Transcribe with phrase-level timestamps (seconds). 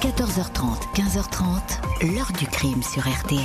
[0.00, 3.40] 14h30, 15h30, l'heure du crime sur RTL.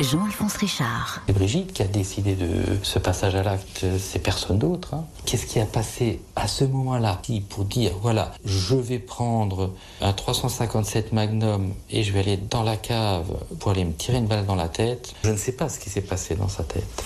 [0.00, 1.20] Jean-Alphonse Richard.
[1.26, 2.48] C'est Brigitte qui a décidé de
[2.82, 4.94] ce passage à l'acte, c'est personne d'autre.
[4.94, 5.04] hein.
[5.24, 7.20] Qu'est-ce qui a passé à ce moment-là?
[7.48, 12.76] Pour dire, voilà, je vais prendre un 357 Magnum et je vais aller dans la
[12.76, 15.78] cave pour aller me tirer une balle dans la tête Je ne sais pas ce
[15.78, 17.02] qui s'est passé dans sa tête.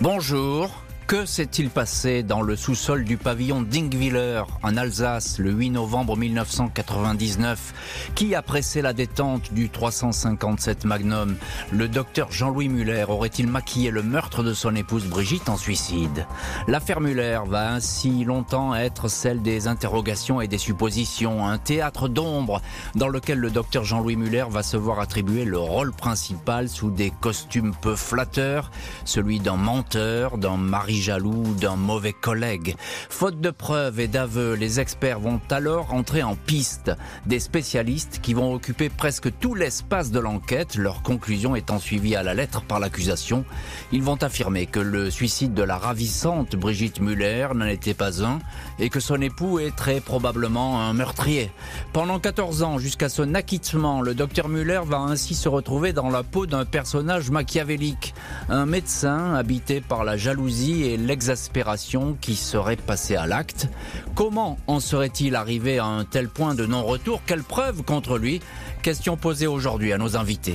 [0.00, 0.68] Bonjour.
[1.08, 8.12] Que s'est-il passé dans le sous-sol du pavillon Dingwiller en Alsace le 8 novembre 1999
[8.14, 11.36] Qui a pressé la détente du 357 Magnum?
[11.72, 16.26] Le docteur Jean-Louis Muller aurait-il maquillé le meurtre de son épouse Brigitte en suicide?
[16.66, 22.60] L'affaire Muller va ainsi longtemps être celle des interrogations et des suppositions, un théâtre d'ombre
[22.96, 27.10] dans lequel le docteur Jean-Louis Muller va se voir attribuer le rôle principal sous des
[27.18, 28.70] costumes peu flatteurs,
[29.06, 32.76] celui d'un menteur, d'un mari jaloux, d'un mauvais collègue.
[33.08, 36.92] Faute de preuves et d'aveux, les experts vont alors entrer en piste.
[37.26, 42.22] Des spécialistes qui vont occuper presque tout l'espace de l'enquête, leur conclusion étant suivie à
[42.22, 43.44] la lettre par l'accusation.
[43.92, 48.38] Ils vont affirmer que le suicide de la ravissante Brigitte Muller n'en était pas un
[48.78, 51.50] et que son époux est très probablement un meurtrier.
[51.92, 56.22] Pendant 14 ans, jusqu'à son acquittement, le docteur Muller va ainsi se retrouver dans la
[56.22, 58.14] peau d'un personnage machiavélique,
[58.48, 63.68] un médecin habité par la jalousie et l'exaspération qui serait passé à l'acte.
[64.14, 67.20] Comment en serait-il arrivé à un tel point de non-retour?
[67.26, 68.40] Quelle preuve contre lui?
[68.82, 70.54] Question posée aujourd'hui à nos invités.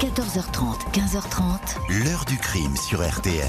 [0.00, 3.46] 14h30, 15h30, L'heure du crime sur RTL.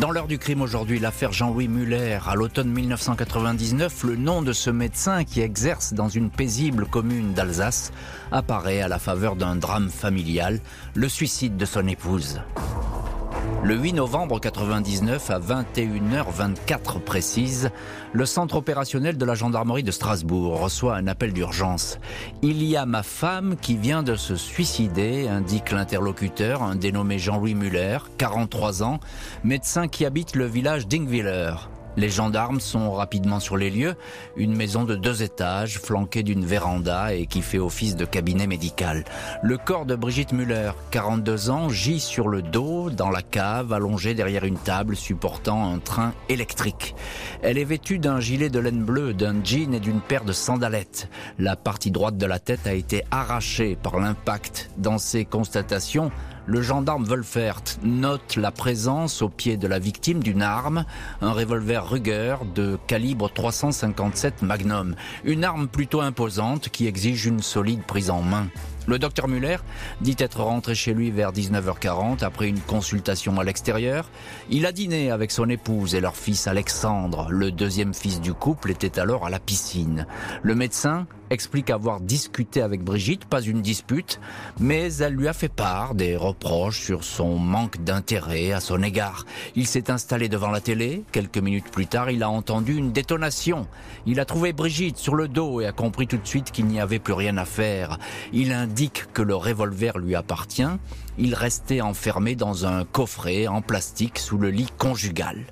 [0.00, 2.18] Dans l'heure du crime aujourd'hui, l'affaire Jean-Louis Muller.
[2.26, 7.92] À l'automne 1999, le nom de ce médecin qui exerce dans une paisible commune d'Alsace
[8.30, 10.60] apparaît à la faveur d'un drame familial,
[10.94, 12.40] le suicide de son épouse.
[13.62, 17.70] Le 8 novembre 99 à 21h24 précise,
[18.12, 21.98] le centre opérationnel de la gendarmerie de Strasbourg reçoit un appel d'urgence.
[22.42, 27.54] Il y a ma femme qui vient de se suicider, indique l'interlocuteur, un dénommé Jean-Louis
[27.54, 29.00] Muller, 43 ans,
[29.42, 31.68] médecin qui habite le village d'Ingwiller.
[31.96, 33.94] Les gendarmes sont rapidement sur les lieux,
[34.36, 39.04] une maison de deux étages flanquée d'une véranda et qui fait office de cabinet médical.
[39.42, 44.14] Le corps de Brigitte Muller, 42 ans, gît sur le dos dans la cave allongée
[44.14, 46.94] derrière une table supportant un train électrique.
[47.42, 51.08] Elle est vêtue d'un gilet de laine bleue, d'un jean et d'une paire de sandalettes.
[51.38, 54.70] La partie droite de la tête a été arrachée par l'impact.
[54.76, 56.10] Dans ces constatations,
[56.46, 60.84] le gendarme Wolfert note la présence au pied de la victime d'une arme,
[61.20, 67.82] un revolver Ruger de calibre 357 Magnum, une arme plutôt imposante qui exige une solide
[67.82, 68.46] prise en main.
[68.86, 69.56] Le docteur Muller
[70.00, 74.08] dit être rentré chez lui vers 19h40 après une consultation à l'extérieur.
[74.48, 77.26] Il a dîné avec son épouse et leur fils Alexandre.
[77.30, 80.06] Le deuxième fils du couple était alors à la piscine.
[80.42, 84.20] Le médecin explique avoir discuté avec Brigitte, pas une dispute,
[84.60, 89.24] mais elle lui a fait part des reproches sur son manque d'intérêt à son égard.
[89.54, 91.02] Il s'est installé devant la télé.
[91.12, 93.66] Quelques minutes plus tard, il a entendu une détonation.
[94.06, 96.80] Il a trouvé Brigitte sur le dos et a compris tout de suite qu'il n'y
[96.80, 97.98] avait plus rien à faire.
[98.32, 98.52] Il
[99.12, 100.68] que le revolver lui appartient.
[101.18, 105.46] Il restait enfermé dans un coffret en plastique sous le lit conjugal.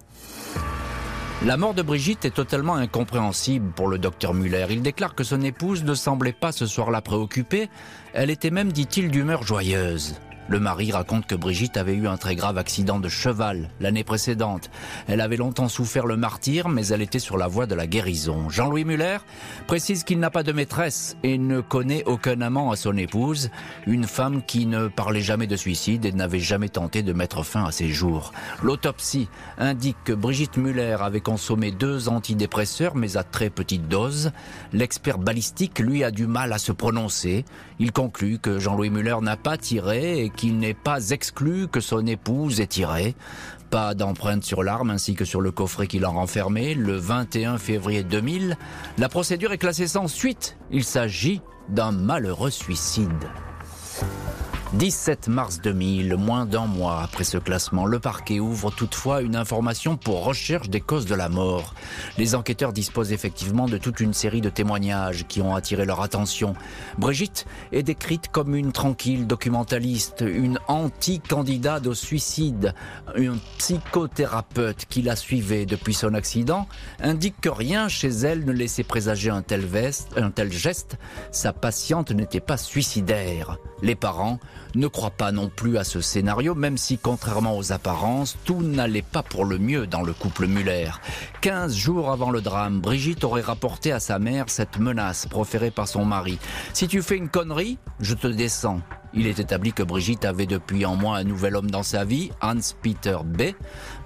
[1.44, 4.66] La mort de Brigitte est totalement incompréhensible pour le docteur Muller.
[4.70, 7.68] Il déclare que son épouse ne semblait pas ce soir-là préoccupée.
[8.12, 10.14] Elle était même, dit-il, d'humeur joyeuse.
[10.48, 14.70] Le mari raconte que Brigitte avait eu un très grave accident de cheval l'année précédente.
[15.08, 18.50] Elle avait longtemps souffert le martyr, mais elle était sur la voie de la guérison.
[18.50, 19.18] Jean-Louis Muller
[19.66, 23.50] précise qu'il n'a pas de maîtresse et ne connaît aucun amant à son épouse,
[23.86, 27.64] une femme qui ne parlait jamais de suicide et n'avait jamais tenté de mettre fin
[27.64, 28.32] à ses jours.
[28.62, 34.30] L'autopsie indique que Brigitte Muller avait consommé deux antidépresseurs, mais à très petite dose.
[34.72, 37.44] L'expert balistique, lui, a du mal à se prononcer.
[37.78, 42.60] Il conclut que Jean-Louis Muller n'a pas tiré qu'il n'est pas exclu que son épouse
[42.60, 43.14] ait tiré.
[43.70, 46.74] Pas d'empreinte sur l'arme ainsi que sur le coffret qui l'a renfermé.
[46.74, 48.56] Le 21 février 2000,
[48.98, 50.56] la procédure est classée sans suite.
[50.70, 53.08] Il s'agit d'un malheureux suicide.
[54.78, 59.96] 17 mars 2000, moins d'un mois après ce classement, le parquet ouvre toutefois une information
[59.96, 61.74] pour recherche des causes de la mort.
[62.18, 66.54] Les enquêteurs disposent effectivement de toute une série de témoignages qui ont attiré leur attention.
[66.98, 72.74] Brigitte est décrite comme une tranquille documentaliste, une anti-candidate au suicide.
[73.16, 76.66] Un psychothérapeute qui la suivait depuis son accident
[77.00, 80.98] indique que rien chez elle ne laissait présager un tel, veste, un tel geste.
[81.30, 83.58] Sa patiente n'était pas suicidaire.
[83.82, 84.40] Les parents
[84.74, 89.02] ne croit pas non plus à ce scénario, même si, contrairement aux apparences, tout n'allait
[89.02, 90.90] pas pour le mieux dans le couple Muller.
[91.40, 95.88] 15 jours avant le drame, Brigitte aurait rapporté à sa mère cette menace proférée par
[95.88, 96.38] son mari.
[96.72, 98.80] Si tu fais une connerie, je te descends.
[99.16, 102.30] Il est établi que Brigitte avait depuis en moins un nouvel homme dans sa vie,
[102.40, 103.42] Hans-Peter B.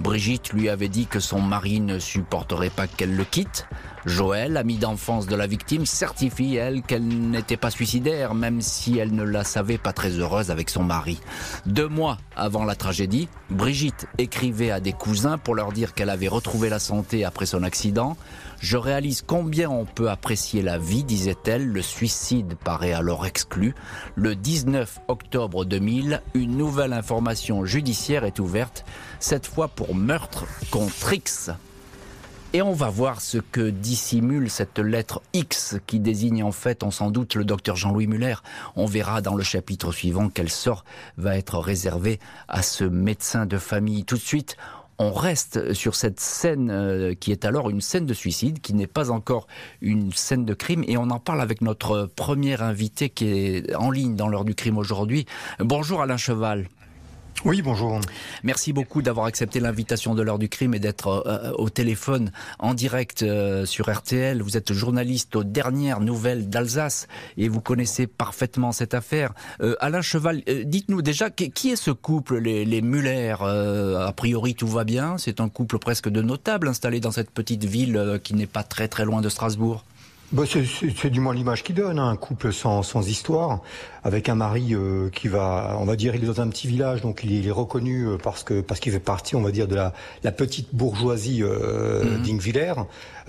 [0.01, 3.67] Brigitte lui avait dit que son mari ne supporterait pas qu'elle le quitte.
[4.05, 9.15] Joël, amie d'enfance de la victime, certifie, elle, qu'elle n'était pas suicidaire, même si elle
[9.15, 11.19] ne la savait pas très heureuse avec son mari.
[11.65, 16.29] Deux mois avant la tragédie, Brigitte écrivait à des cousins pour leur dire qu'elle avait
[16.29, 18.17] retrouvé la santé après son accident.
[18.61, 21.67] Je réalise combien on peut apprécier la vie, disait-elle.
[21.69, 23.75] Le suicide paraît alors exclu.
[24.17, 28.85] Le 19 octobre 2000, une nouvelle information judiciaire est ouverte,
[29.21, 31.51] cette fois pour meurtre contre X.
[32.55, 36.91] Et on va voir ce que dissimule cette lettre X qui désigne en fait, on
[36.91, 38.37] s'en doute, le docteur Jean-Louis Muller.
[38.75, 40.85] On verra dans le chapitre suivant quel sort
[41.19, 42.19] va être réservé
[42.49, 44.07] à ce médecin de famille.
[44.07, 44.57] Tout de suite,
[44.99, 48.87] on reste sur cette scène euh, qui est alors une scène de suicide, qui n'est
[48.87, 49.47] pas encore
[49.81, 53.91] une scène de crime, et on en parle avec notre premier invité qui est en
[53.91, 55.27] ligne dans l'heure du crime aujourd'hui.
[55.61, 56.69] Bonjour Alain Cheval.
[57.45, 58.01] Oui, bonjour.
[58.43, 62.75] Merci beaucoup d'avoir accepté l'invitation de l'heure du crime et d'être euh, au téléphone en
[62.75, 64.43] direct euh, sur RTL.
[64.43, 67.07] Vous êtes journaliste aux dernières nouvelles d'Alsace
[67.37, 69.35] et vous connaissez parfaitement cette affaire.
[69.61, 74.67] Euh, Alain Cheval, dites-nous déjà qui est ce couple, les, les Muller A priori, tout
[74.67, 75.17] va bien.
[75.17, 78.89] C'est un couple presque de notables installé dans cette petite ville qui n'est pas très
[78.89, 79.85] très loin de Strasbourg.
[80.31, 82.11] Bah c'est du moins l'image qu'il donne, hein.
[82.11, 83.63] un couple sans, sans histoire,
[84.05, 87.01] avec un mari euh, qui va, on va dire, il est dans un petit village,
[87.01, 89.75] donc il, est reconnu euh, parce que parce qu'il fait partie, on va dire, de
[89.75, 89.95] la,
[90.25, 92.23] la petite bourgeoisie euh, mhm.
[92.23, 92.75] d'Ingviller,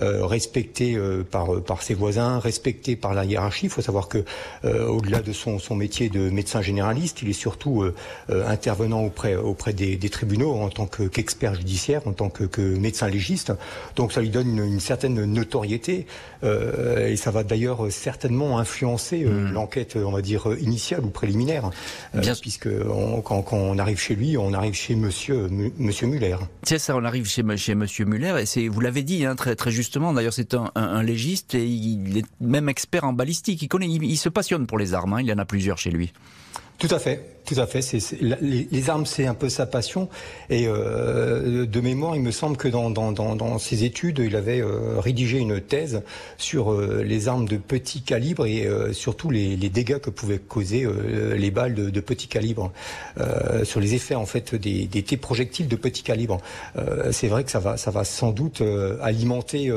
[0.01, 0.99] euh, respecté
[1.31, 3.67] par par ses voisins, respecté par la hiérarchie.
[3.67, 4.25] Il faut savoir que
[4.63, 7.85] au-delà de son, son métier de médecin généraliste, il est surtout
[8.29, 13.07] intervenant auprès auprès des, des, tribunaux en tant qu'expert judiciaire, en tant que, que, médecin
[13.07, 13.53] légiste.
[13.95, 16.05] Donc ça lui donne une, une certaine notoriété.
[16.43, 19.53] Euh, et ça va d'ailleurs certainement influencer euh, hmm.
[19.53, 21.71] l'enquête, on va dire, initiale ou préliminaire.
[22.15, 22.33] Euh, Bien.
[22.39, 22.69] Puisque
[23.23, 26.37] quand, on arrive chez lui, on arrive chez monsieur, monsieur Muller.
[26.63, 29.55] C'est ça, on arrive chez, chez monsieur Muller, et c'est, vous l'avez dit hein, très,
[29.55, 33.87] très justement, d'ailleurs c'est un, légiste, et il est même expert en balistique, il, connaît,
[33.87, 35.21] il, se passionne pour les armes, hein.
[35.21, 36.11] il y en a plusieurs chez lui.
[36.77, 37.38] Tout à fait.
[37.49, 37.81] Tout à fait.
[38.21, 40.07] Les, les, armes, c'est un peu sa passion.
[40.51, 44.35] Et euh, de mémoire, il me semble que dans, dans, dans, dans ses études, il
[44.35, 46.03] avait euh, rédigé une thèse
[46.37, 50.37] sur euh, les armes de petit calibre et euh, surtout les, les, dégâts que pouvaient
[50.37, 52.71] causer euh, les balles de, de petit calibre,
[53.63, 56.37] sur les effets en fait des, des, projectiles de petit calibre.
[57.11, 58.61] c'est vrai que ça va, ça va sans doute
[59.01, 59.71] alimenter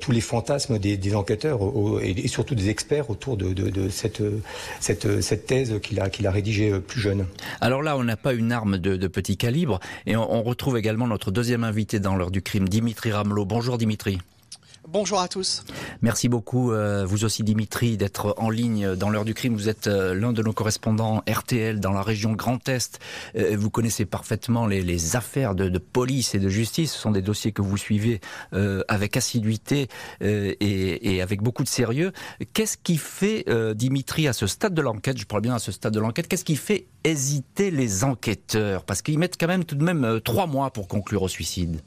[0.00, 1.60] tous les fantasmes des, des enquêteurs
[2.02, 4.22] et, surtout des experts autour de, de, de cette,
[4.80, 6.72] cette, cette thèse qu'il a, qu'il a rédigée
[7.60, 11.30] Alors là, on n'a pas une arme de, petit calibre et on, retrouve également notre
[11.30, 13.44] deuxième invité dans l'heure du crime, Dimitri Ramelot.
[13.44, 14.18] Bonjour Dimitri.
[14.88, 15.62] Bonjour à tous.
[16.02, 19.54] Merci beaucoup, euh, vous aussi Dimitri, d'être en ligne dans l'heure du crime.
[19.54, 22.98] Vous êtes euh, l'un de nos correspondants RTL dans la région Grand Est.
[23.36, 26.92] Euh, vous connaissez parfaitement les, affaires de, police et de justice.
[26.92, 28.20] Ce sont des dossiers que vous suivez
[28.88, 29.88] avec assiduité
[30.20, 32.12] et, et, avec beaucoup de sérieux.
[32.52, 33.44] Qu'est-ce qui fait,
[33.74, 36.44] Dimitri, à ce stade de l'enquête, je parle bien à ce stade de l'enquête, qu'est-ce
[36.44, 38.84] qui fait hésiter les enquêteurs?
[38.84, 41.80] Parce qu'ils mettent quand même tout de même trois mois pour conclure au suicide.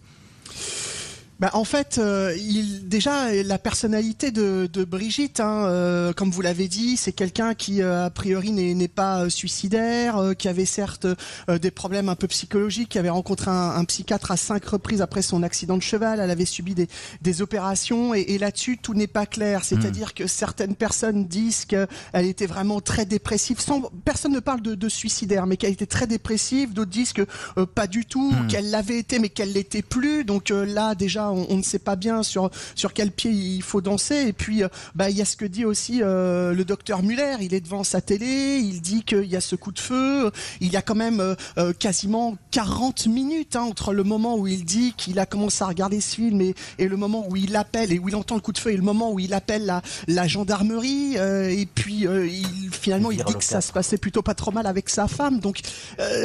[1.39, 6.41] Bah, en fait, euh, il, déjà la personnalité de, de Brigitte, hein, euh, comme vous
[6.41, 11.07] l'avez dit, c'est quelqu'un qui euh, a priori n'est pas suicidaire, qui avait certes
[11.49, 15.21] des problèmes un peu psychologiques, qui avait rencontré un, un, psychiatre à cinq reprises après
[15.21, 16.87] son accident de cheval, elle avait subi des,
[17.21, 19.65] des opérations et, et là-dessus tout n'est pas clair.
[19.65, 23.59] C'est-à-dire que certaines personnes disent qu'elle était vraiment très dépressive.
[23.59, 26.73] Sans, personne ne parle de, de suicidaire, mais qu'elle était très dépressive.
[26.73, 27.23] D'autres disent que
[27.65, 28.47] pas du tout, hmm.
[28.47, 30.23] qu'elle l'avait été, mais qu'elle l'était plus.
[30.23, 34.27] Donc là déjà on, ne sait pas bien sur sur quel pied il faut danser.
[34.27, 37.35] Et puis, euh, bah, il y a ce que dit aussi euh, le docteur Muller.
[37.41, 40.31] Il est devant sa télé, il dit qu'il y a ce coup de feu.
[40.61, 44.65] Il y a quand même euh, quasiment 40 minutes hein, entre le moment où il
[44.65, 47.91] dit qu'il a commencé à regarder ce film et, et, le moment où il appelle
[47.91, 49.81] et où il entend le coup de feu et le moment où il appelle la,
[50.07, 51.15] la gendarmerie.
[51.15, 54.89] et puis, il, finalement, il, dit que ça se passait plutôt pas trop mal avec
[54.89, 55.39] sa femme.
[55.39, 55.61] Donc,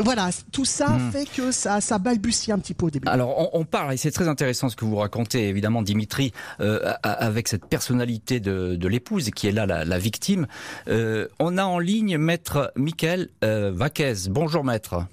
[0.02, 1.12] voilà, tout ça hmm.
[1.12, 3.08] fait que ça, ça balbutie un petit peu au début.
[3.08, 6.32] Alors, on, on parle, et c'est très intéressant ce que vous vous racontez, évidemment, Dimitri,
[6.60, 10.46] euh, avec cette personnalité de, l'épouse qui est là la, la victime.
[10.88, 14.14] Euh, on a en ligne maître Michael euh, Vaquez.
[14.28, 15.06] Bonjour maître.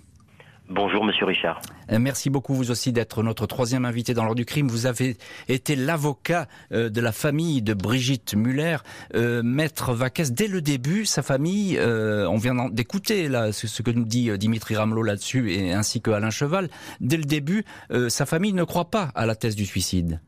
[0.69, 1.61] Bonjour Monsieur Richard.
[1.93, 4.67] Euh, merci beaucoup vous aussi d'être notre troisième invité dans l'ordre du crime.
[4.67, 5.15] Vous avez
[5.47, 8.77] été l'avocat euh, de la famille de Brigitte Muller.
[9.15, 14.03] Euh, Maître Vaquès, dès le début, sa famille, on vient d'écouter là ce que nous
[14.03, 16.67] dit Dimitri Ramelot là-dessus et ainsi que Alain Cheval.
[16.99, 17.63] Dès le début,
[18.09, 20.19] sa famille ne croit pas à la thèse du suicide.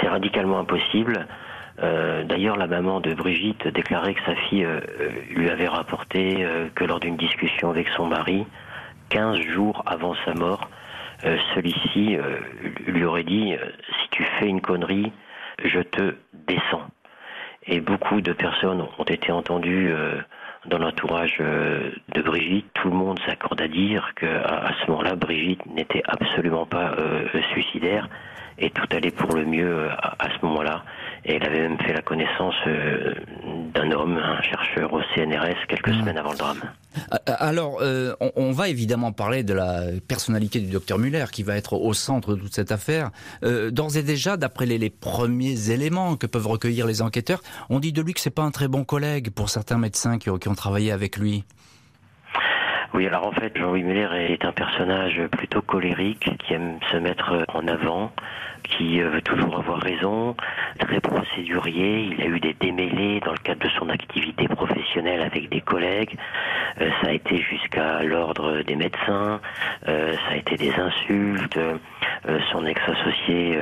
[0.00, 1.26] C'est radicalement impossible.
[1.78, 4.66] D'ailleurs, la maman de Brigitte déclarait que sa fille
[5.30, 8.46] lui avait rapporté que lors d'une discussion avec son mari,
[9.08, 10.68] 15 jours avant sa mort,
[11.24, 12.38] euh, celui-ci euh,
[12.86, 13.64] lui aurait dit euh,
[14.02, 15.12] si tu fais une connerie,
[15.64, 16.14] je te
[16.46, 16.86] descends.
[17.66, 19.92] Et beaucoup de personnes ont été entendues
[20.66, 22.66] dans l'entourage de Brigitte.
[22.74, 26.94] Tout le monde s'accorde à dire qu'à à ce moment-là, Brigitte n'était absolument pas
[27.52, 28.08] suicidaire
[28.58, 30.84] et tout allait pour le mieux à ce moment-là.
[31.28, 33.14] Et elle avait même fait la connaissance euh,
[33.74, 35.98] d'un homme, un chercheur au CNRS, quelques mmh.
[36.00, 36.60] semaines avant le drame.
[37.12, 41.56] Euh, alors, euh, on, va évidemment parler de la personnalité du docteur Muller, qui va
[41.56, 43.10] être au centre de toute cette affaire.
[43.42, 48.02] D'ores et déjà, d'après les, premiers éléments que peuvent recueillir les enquêteurs, on dit de
[48.02, 50.92] lui que c'est pas un très bon collègue pour certains médecins qui, qui ont travaillé
[50.92, 51.44] avec lui.
[52.94, 57.44] Oui, alors en fait, Jean-Louis Muller est un personnage plutôt colérique, qui aime se mettre
[57.52, 58.12] en avant,
[58.62, 60.36] qui euh, veut toujours avoir raison,
[60.78, 62.10] très procédurier.
[62.12, 66.16] Il a eu des démêlés dans le cadre de son activité professionnelle avec des collègues.
[66.80, 69.40] Euh, ça a été jusqu'à l'ordre des médecins.
[69.88, 71.58] Euh, ça a été des insultes.
[72.52, 73.58] Son ex-associé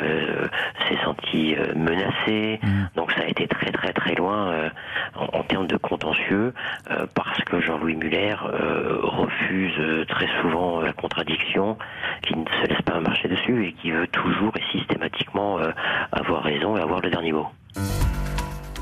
[0.88, 2.60] s'est senti menacé.
[2.62, 2.68] Mmh.
[2.96, 4.70] Donc ça a été très très très loin
[5.14, 6.52] en, termes de contentieux
[7.14, 8.34] parce que Jean-Louis Muller
[9.02, 11.76] refuse très souvent la contradiction,
[12.22, 15.70] qui ne se laisse pas marcher dessus et qui veut toujours et systématiquement euh,
[16.12, 17.48] avoir raison et avoir le dernier mot.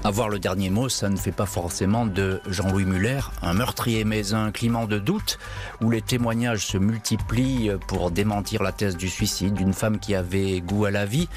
[0.04, 4.34] Avoir le dernier mot, ça ne fait pas forcément de Jean-Louis Muller un meurtrier, mais
[4.34, 5.38] un climat de doute
[5.80, 10.60] où les témoignages se multiplient pour démentir la thèse du suicide d'une femme qui avait
[10.60, 11.28] goût à la vie.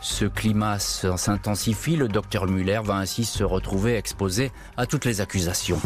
[0.00, 5.80] Ce climat s'intensifie, le docteur Muller va ainsi se retrouver exposé à toutes les accusations.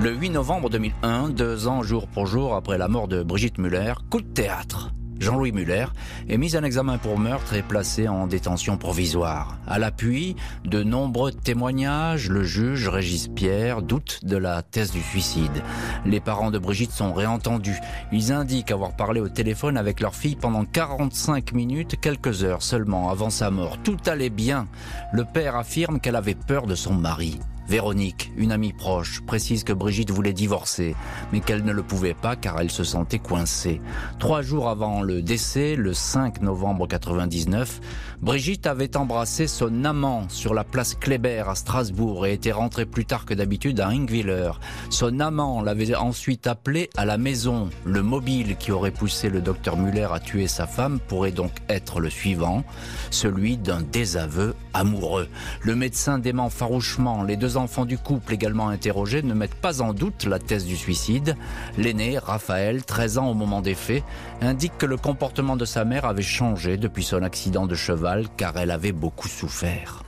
[0.00, 3.92] Le 8 novembre 2001, deux ans jour pour jour après la mort de Brigitte Muller,
[4.08, 4.90] coup de théâtre.
[5.20, 5.86] Jean-Louis Muller,
[6.28, 9.58] est mis en examen pour meurtre et placé en détention provisoire.
[9.66, 10.34] À l'appui
[10.64, 15.62] de nombreux témoignages, le juge Régis Pierre doute de la thèse du suicide.
[16.06, 17.78] Les parents de Brigitte sont réentendus.
[18.12, 23.10] Ils indiquent avoir parlé au téléphone avec leur fille pendant 45 minutes, quelques heures seulement
[23.10, 23.76] avant sa mort.
[23.84, 24.66] Tout allait bien.
[25.12, 27.38] Le père affirme qu'elle avait peur de son mari.
[27.70, 30.96] Véronique, une amie proche, précise que Brigitte voulait divorcer,
[31.32, 33.80] mais qu'elle ne le pouvait pas car elle se sentait coincée.
[34.18, 37.80] Trois jours avant le décès, le 5 novembre 99,
[38.22, 43.04] Brigitte avait embrassé son amant sur la place Kléber à Strasbourg et était rentrée plus
[43.04, 44.50] tard que d'habitude à Ingwiller.
[44.90, 47.70] Son amant l'avait ensuite appelé à la maison.
[47.84, 52.00] Le mobile qui aurait poussé le docteur Muller à tuer sa femme pourrait donc être
[52.00, 52.64] le suivant,
[53.12, 55.28] celui d'un désaveu amoureux.
[55.62, 59.92] Le médecin dément farouchement les deux enfants du couple également interrogés ne mettent pas en
[59.92, 61.36] doute la thèse du suicide.
[61.78, 64.02] L'aîné, Raphaël, 13 ans au moment des faits,
[64.40, 68.56] indique que le comportement de sa mère avait changé depuis son accident de cheval car
[68.56, 70.02] elle avait beaucoup souffert.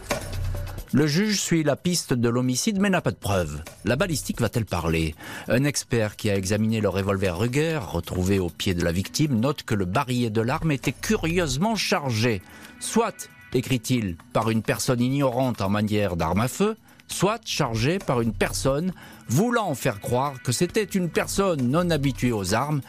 [0.95, 3.63] Le juge suit la piste de l'homicide mais n'a pas de preuves.
[3.87, 5.15] La balistique va-t-elle parler?
[5.49, 9.63] Un expert qui a examiné le revolver Ruger, retrouvé au pied de la victime, note
[9.63, 12.43] que le barillet de l'arme était curieusement chargé.
[12.79, 16.77] Soit, écrit-il, par une personne ignorante en manière d'arme à feu,
[17.13, 18.93] soit chargé par une personne
[19.29, 22.81] voulant faire croire que c'était une personne non habituée aux armes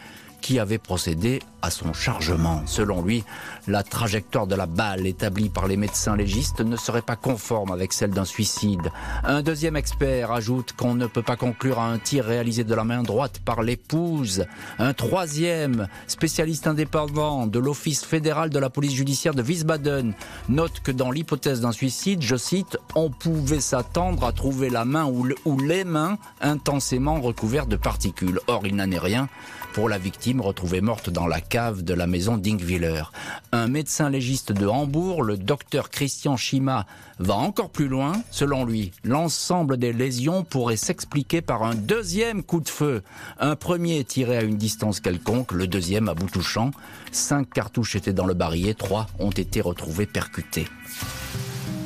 [0.44, 2.60] qui avait procédé à son chargement.
[2.66, 3.24] Selon lui,
[3.66, 7.94] la trajectoire de la balle établie par les médecins légistes ne serait pas conforme avec
[7.94, 8.90] celle d'un suicide.
[9.24, 12.84] Un deuxième expert ajoute qu'on ne peut pas conclure à un tir réalisé de la
[12.84, 14.44] main droite par l'épouse.
[14.78, 20.12] Un troisième, spécialiste indépendant de l'Office fédéral de la police judiciaire de Wiesbaden,
[20.50, 25.06] note que dans l'hypothèse d'un suicide, je cite, on pouvait s'attendre à trouver la main
[25.06, 28.40] ou, les mains intensément recouvertes de particules.
[28.46, 29.30] Or, il n'en est rien
[29.72, 33.04] pour la victime retrouvée morte dans la cave de la maison d'Ingwiller.
[33.52, 36.86] Un médecin légiste de Hambourg, le docteur Christian Schima,
[37.18, 38.12] va encore plus loin.
[38.30, 43.02] Selon lui, l'ensemble des lésions pourrait s'expliquer par un deuxième coup de feu.
[43.38, 46.70] Un premier tiré à une distance quelconque, le deuxième à bout touchant.
[47.12, 50.66] Cinq cartouches étaient dans le barillet, trois ont été retrouvées percutées.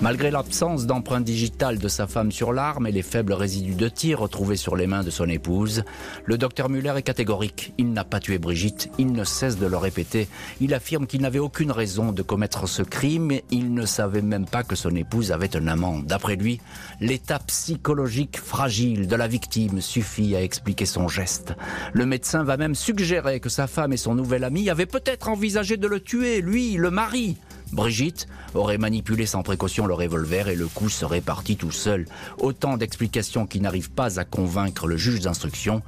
[0.01, 4.21] Malgré l'absence d'empreinte digitale de sa femme sur l'arme et les faibles résidus de tir
[4.21, 5.83] retrouvés sur les mains de son épouse,
[6.25, 7.73] le docteur Muller est catégorique.
[7.79, 10.29] Il n'a pas tué Brigitte, il ne cesse de le répéter.
[10.61, 14.47] Il affirme qu'il n'avait aucune raison de commettre ce crime et il ne savait même
[14.47, 15.99] pas que son épouse avait un amant.
[15.99, 16.61] D'après lui,
[17.01, 21.55] l'état psychologique fragile de la victime suffit à expliquer son geste.
[21.93, 25.77] Le médecin va même suggérer que sa femme et son nouvel ami avaient peut-être envisagé
[25.77, 27.37] de le tuer, lui, le mari.
[27.73, 32.07] Brigitte aurait manipulé sans précaution le revolver et le coup serait parti tout seul.
[32.39, 35.83] Autant d'explications qui n'arrivent pas à convaincre le juge d'instruction.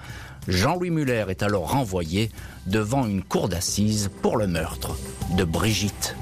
[0.49, 2.31] Jean-Louis Muller est alors renvoyé
[2.67, 4.97] devant une cour d'assises pour le meurtre
[5.37, 6.17] de Brigitte.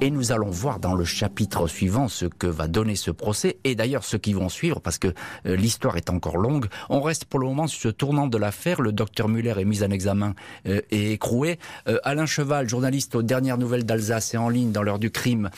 [0.00, 3.74] Et nous allons voir dans le chapitre suivant ce que va donner ce procès et
[3.74, 5.08] d'ailleurs ceux qui vont suivre parce que
[5.44, 6.66] euh, l'histoire est encore longue.
[6.88, 8.80] On reste pour le moment sur ce tournant de l'affaire.
[8.80, 10.36] Le docteur Muller est mis en examen
[10.66, 11.58] euh, et écroué.
[11.88, 15.50] Euh, Alain Cheval, journaliste aux dernières nouvelles d'Alsace et en ligne dans l'heure du crime,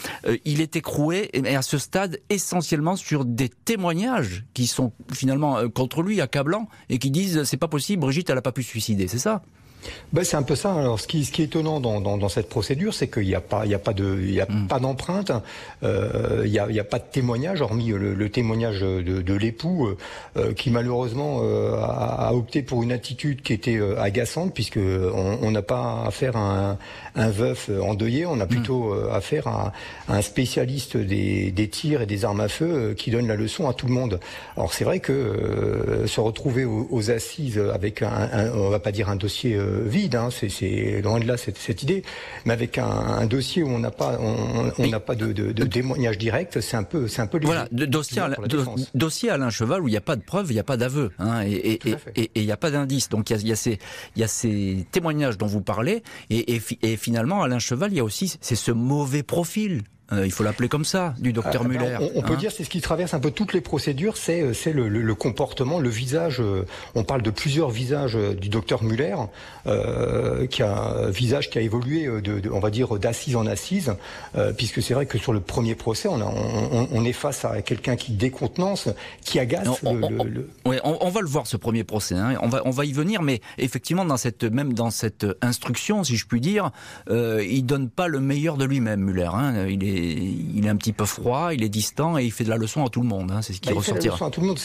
[0.47, 6.03] il est écroué et à ce stade essentiellement sur des témoignages qui sont finalement contre
[6.03, 9.07] lui accablants et qui disent c'est pas possible, Brigitte elle a pas pu se suicider,
[9.07, 9.43] c'est ça?
[10.13, 10.75] Ben, c'est un peu ça.
[10.75, 13.35] Alors, ce qui, ce qui est étonnant dans, dans, dans cette procédure, c'est qu'il n'y
[13.35, 14.67] a pas, il y a pas de, il y a mm.
[14.67, 15.33] pas d'empreinte,
[15.83, 19.89] euh, il n'y a, a pas de témoignage, hormis le, le témoignage de, de l'époux,
[20.37, 24.79] euh, qui malheureusement euh, a, a, opté pour une attitude qui était euh, agaçante, puisque
[24.79, 26.79] on n'a pas affaire à un,
[27.17, 28.49] un, veuf endeuillé, on a mm.
[28.49, 29.11] plutôt mm.
[29.13, 29.73] affaire à,
[30.09, 33.69] à, un spécialiste des, des, tirs et des armes à feu qui donne la leçon
[33.69, 34.21] à tout le monde.
[34.57, 38.93] Alors c'est vrai que se retrouver aux, aux, assises avec un, un, on va pas
[38.93, 42.03] dire un dossier vide, hein, c'est loin de là cette, cette, idée,
[42.45, 45.65] mais avec un, un dossier où on n'a pas, on n'a pas de, de, de,
[45.65, 48.23] témoignage direct, c'est un peu, c'est un peu voilà, dossier,
[48.95, 51.11] dossier Alain Cheval où il n'y a pas de preuves, il n'y a pas d'aveu,
[51.19, 51.81] hein, et
[52.35, 53.09] il n'y a pas d'indice.
[53.09, 53.79] Donc il y a, y, a ces,
[54.17, 58.01] y a ces témoignages dont vous parlez, et, et, et finalement Alain Cheval, il y
[58.01, 61.69] a aussi c'est ce mauvais profil euh, il faut l'appeler comme ça, du docteur ah,
[61.69, 61.97] Muller.
[62.01, 62.37] On, on peut hein.
[62.37, 65.03] dire c'est ce qui traverse un peu toutes les procédures, c'est euh, c'est le, le,
[65.03, 66.41] le, comportement, le visage.
[66.41, 66.65] Euh,
[66.95, 69.17] on parle de plusieurs visages du docteur Muller,
[69.67, 73.47] euh, qui a un visage qui a évolué, de, de on va dire d'assise en
[73.47, 73.95] assise,
[74.37, 77.45] euh, puisque c'est vrai que sur le premier procès, on, a, on, on est face
[77.45, 78.89] à quelqu'un qui décontenance,
[79.25, 79.69] qui agace.
[79.83, 82.15] On, le, on, va le voir ce premier procès.
[82.15, 82.37] Hein.
[82.43, 86.17] On va on va y venir, mais effectivement dans cette même dans cette instruction, si
[86.17, 86.71] je puis dire,
[87.11, 89.31] euh, il donne pas le meilleur de lui-même, Muller.
[89.33, 89.67] Hein.
[89.69, 92.51] Il est il est un petit peu froid, il est distant et il fait de
[92.51, 93.31] la leçon à tout le monde.
[93.31, 94.17] Hein, c'est ce qui bah, ressortira.
[94.21, 94.59] Il, à tout le monde.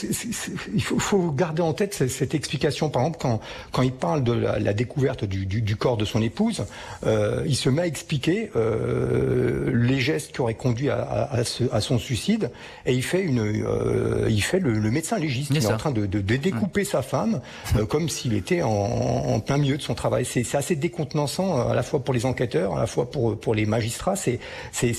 [0.73, 2.89] il faut, faut, garder en tête cette, cette, explication.
[2.89, 3.39] Par exemple, quand,
[3.71, 6.65] quand il parle de la, la découverte du, du, du, corps de son épouse,
[7.05, 11.43] euh, il se met à expliquer euh, les gestes qui auraient conduit à, à, à,
[11.43, 12.51] ce, à, son suicide
[12.85, 15.91] et il fait, une, euh, il fait le, le, médecin légiste qui est en train
[15.91, 16.85] de, de, de découper mmh.
[16.85, 17.41] sa femme
[17.89, 20.25] comme s'il était en, en, plein milieu de son travail.
[20.25, 23.65] C'est assez décontenançant à la fois pour les enquêteurs, à la fois pour, pour les
[23.65, 24.15] magistrats.
[24.15, 24.39] C'est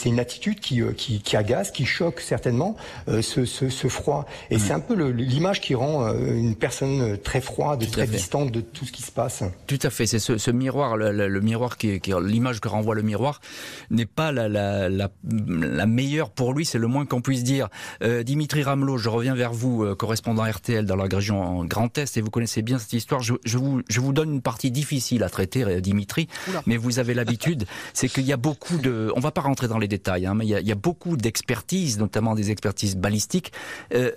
[0.04, 2.76] une attitude qui, euh, qui, qui, agace, qui choque certainement
[3.08, 4.26] euh, ce, ce, ce, froid.
[4.50, 8.50] Et c'est un peu l'image qui rend euh, une personne très froide, tout très distante
[8.50, 9.44] de tout ce qui se passe.
[9.68, 10.06] Tout à fait.
[10.06, 13.40] C'est ce, ce, miroir, le, le, le miroir qui, qui l'image que renvoie le miroir
[13.90, 16.64] n'est pas la, la, la, la, meilleure pour lui.
[16.64, 17.68] C'est le moins qu'on puisse dire.
[18.02, 22.16] Euh, Dimitri Ramelot, je reviens vers vous, euh, correspondant RTL dans la région Grand Est,
[22.16, 23.20] et vous connaissez bien cette histoire.
[23.22, 26.62] Je, je, vous, je vous donne une partie difficile à traiter, Dimitri, Oula.
[26.66, 27.64] mais vous avez l'habitude.
[27.94, 29.12] c'est qu'il y a beaucoup de.
[29.14, 32.50] On va pas rentrer dans les détails hein, il y, a, beaucoup d'expertises, notamment des
[32.50, 33.52] expertises balistiques.
[33.94, 34.12] Euh,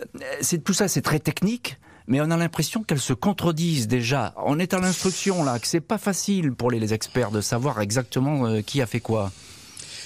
[0.64, 1.78] tout ça, c'est très technique
[2.10, 4.34] mais on a l'impression qu'elles se contredisent déjà.
[4.44, 7.80] On est à l'instruction là, que c'est pas facile pour les, les, experts de savoir
[7.82, 9.32] exactement euh, qui a fait quoi.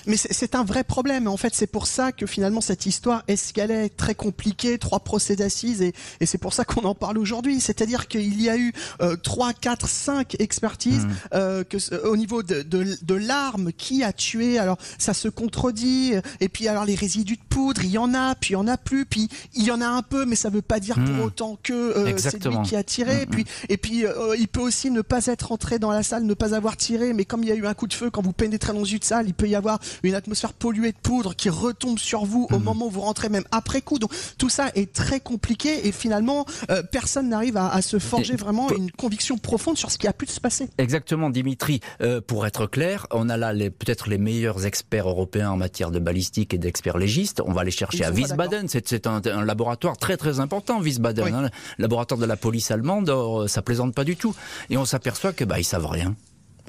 [0.05, 1.27] Mais c'est un vrai problème.
[1.27, 5.81] En fait, c'est pour ça que finalement cette histoire escalait très compliquée, trois procès d'assises,
[5.81, 7.59] et, et c'est pour ça qu'on en parle aujourd'hui.
[7.61, 11.11] C'est-à-dire qu'il y a eu euh, trois, quatre, cinq expertises mmh.
[11.33, 14.59] euh, que, au niveau de, de, de l'arme qui a tué?
[14.59, 16.13] Alors ça se contredit.
[16.39, 18.67] Et puis alors les résidus de poudre, il y en a, puis il y en
[18.67, 21.05] a plus, puis il y en a un peu, mais ça veut pas dire mmh.
[21.05, 23.15] pour autant que euh, c'est lui qui a tiré.
[23.15, 23.21] Mmh.
[23.21, 26.23] Et puis, et puis euh, il peut aussi ne pas être entré dans la salle,
[26.23, 28.21] ne pas avoir tiré, mais comme il y a eu un coup de feu quand
[28.21, 31.49] vous pénétrez dans une salle, il peut y avoir une atmosphère polluée de poudre qui
[31.49, 32.63] retombe sur vous au mhm.
[32.63, 33.99] moment où vous rentrez même après coup.
[33.99, 38.35] Donc tout ça est très compliqué et finalement euh, personne n'arrive à, à, se forger
[38.35, 40.69] vraiment une conviction profonde sur ce qui a pu se passer.
[40.77, 41.79] Exactement, Dimitri.
[42.01, 45.99] Euh, pour être clair, on a là peut-être les meilleurs experts européens en matière de
[45.99, 47.41] balistique et d'experts légistes.
[47.45, 48.67] On va les chercher à Wiesbaden.
[48.67, 51.25] C'est un, un, laboratoire très très important, Wiesbaden.
[51.25, 51.31] Oui.
[51.31, 51.49] Hein.
[51.77, 54.35] Laboratoire de la police allemande, oh, ça plaisante pas du tout.
[54.69, 56.15] Et on s'aperçoit que bah ils savent rien.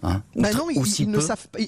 [0.02, 0.22] Hein.
[0.36, 1.60] Bah non, ils, ils ne savent pas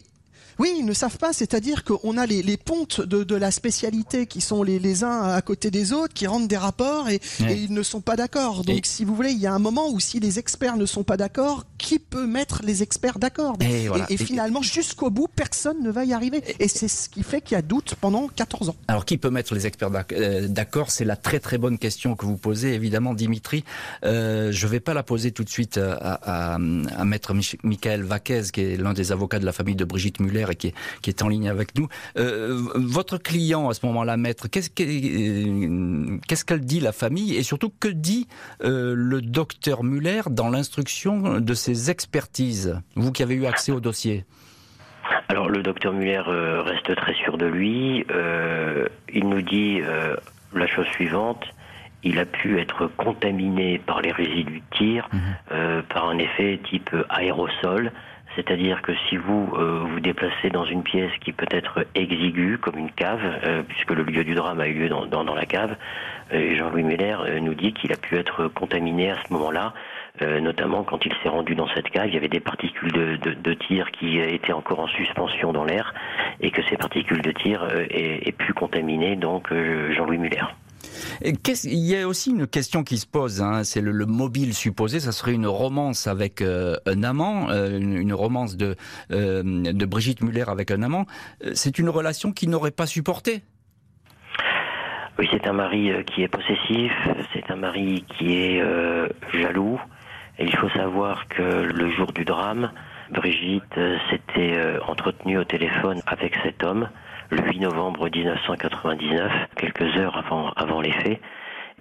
[0.59, 4.27] Oui, ils ne savent pas, c'est-à-dire qu'on a les, les pontes de, de, la spécialité
[4.27, 7.55] qui sont les, les, uns à côté des autres, qui rendent des rapports et, et
[7.55, 8.65] ils ne sont pas d'accord.
[8.65, 11.05] Donc, si vous voulez, il y a un moment où si les experts ne sont
[11.05, 13.57] pas d'accord, qui peut mettre les experts d'accord?
[13.61, 14.07] Et, voilà.
[14.09, 16.43] et, finalement, jusqu'au bout, personne ne va y arriver.
[16.59, 18.77] Et c'est ce qui fait qu'il y a doute pendant 14 ans.
[18.89, 20.91] Alors, qui peut mettre les experts euh, d'accord?
[20.91, 23.65] C'est la très très bonne question que vous posez, évidemment, Dimitri.
[24.05, 26.59] Euh, je ne vais pas la poser tout de suite à, à, à
[27.05, 30.57] maître Michael Vaquez, qui est l'un des avocats de la famille de Brigitte Muller et
[30.57, 31.89] qui est, qui est en ligne avec nous.
[32.19, 37.37] Euh, votre client, à ce moment-là, maître, qu'est-ce qu'elle qu dit, la famille?
[37.37, 38.29] Et surtout, que dit
[38.63, 42.81] euh, le docteur Muller dans l'instruction de ses expertises?
[42.95, 44.25] Vous qui avez eu accès au dossier
[45.29, 48.05] alors le docteur Muller euh, reste très sûr de lui.
[48.11, 50.17] Euh, il nous dit euh,
[50.53, 51.45] la chose suivante
[52.07, 55.19] il a pu être contaminé par les résidus de tir, mmh.
[55.53, 57.91] euh, par un effet type aérosol.
[58.37, 62.79] C'est-à-dire que si vous euh, vous déplacez dans une pièce qui peut être exiguë, comme
[62.79, 65.77] une cave, euh, puisque le lieu du drame a eu lieu dans, la cave,
[66.31, 69.75] Jean-Louis Meller nous dit qu'il a pu être contaminé à ce moment-là,
[70.21, 73.33] notamment quand il s'est rendu dans cette cave, il y avait des particules de, de,
[73.35, 75.95] de tir qui étaient encore en suspension dans l'air,
[76.41, 80.45] et que ces particules de tir aient, aient pu contaminer donc Jean-Louis Muller.
[81.23, 85.01] Il y a aussi une question qui se pose, hein, c'est le, le, mobile supposé,
[85.01, 88.77] ça serait une romance avec euh, un amant, euh, une, romance de,
[89.11, 91.07] euh, de Brigitte Muller avec un amant.
[91.55, 93.43] C'est une relation qui n'aurait pas supporté
[95.19, 96.93] Oui, c'est un mari qui est possessif,
[97.33, 98.63] c'est un mari qui est
[99.33, 99.81] jaloux.
[100.39, 102.71] Et il faut savoir que le jour du drame,
[103.11, 103.81] Brigitte
[104.11, 106.89] s'était entretenue au téléphone avec cet homme
[107.31, 111.21] le 8 novembre 1999, quelques heures avant, avant les faits.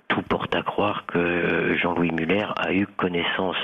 [0.08, 3.58] Tout porte à croire que Jean-Louis Muller a eu connaissance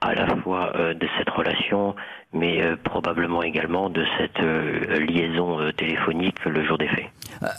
[0.00, 1.94] à la fois euh, de cette relation,
[2.36, 7.06] mais euh, probablement également de cette euh, liaison euh, téléphonique le jour des faits.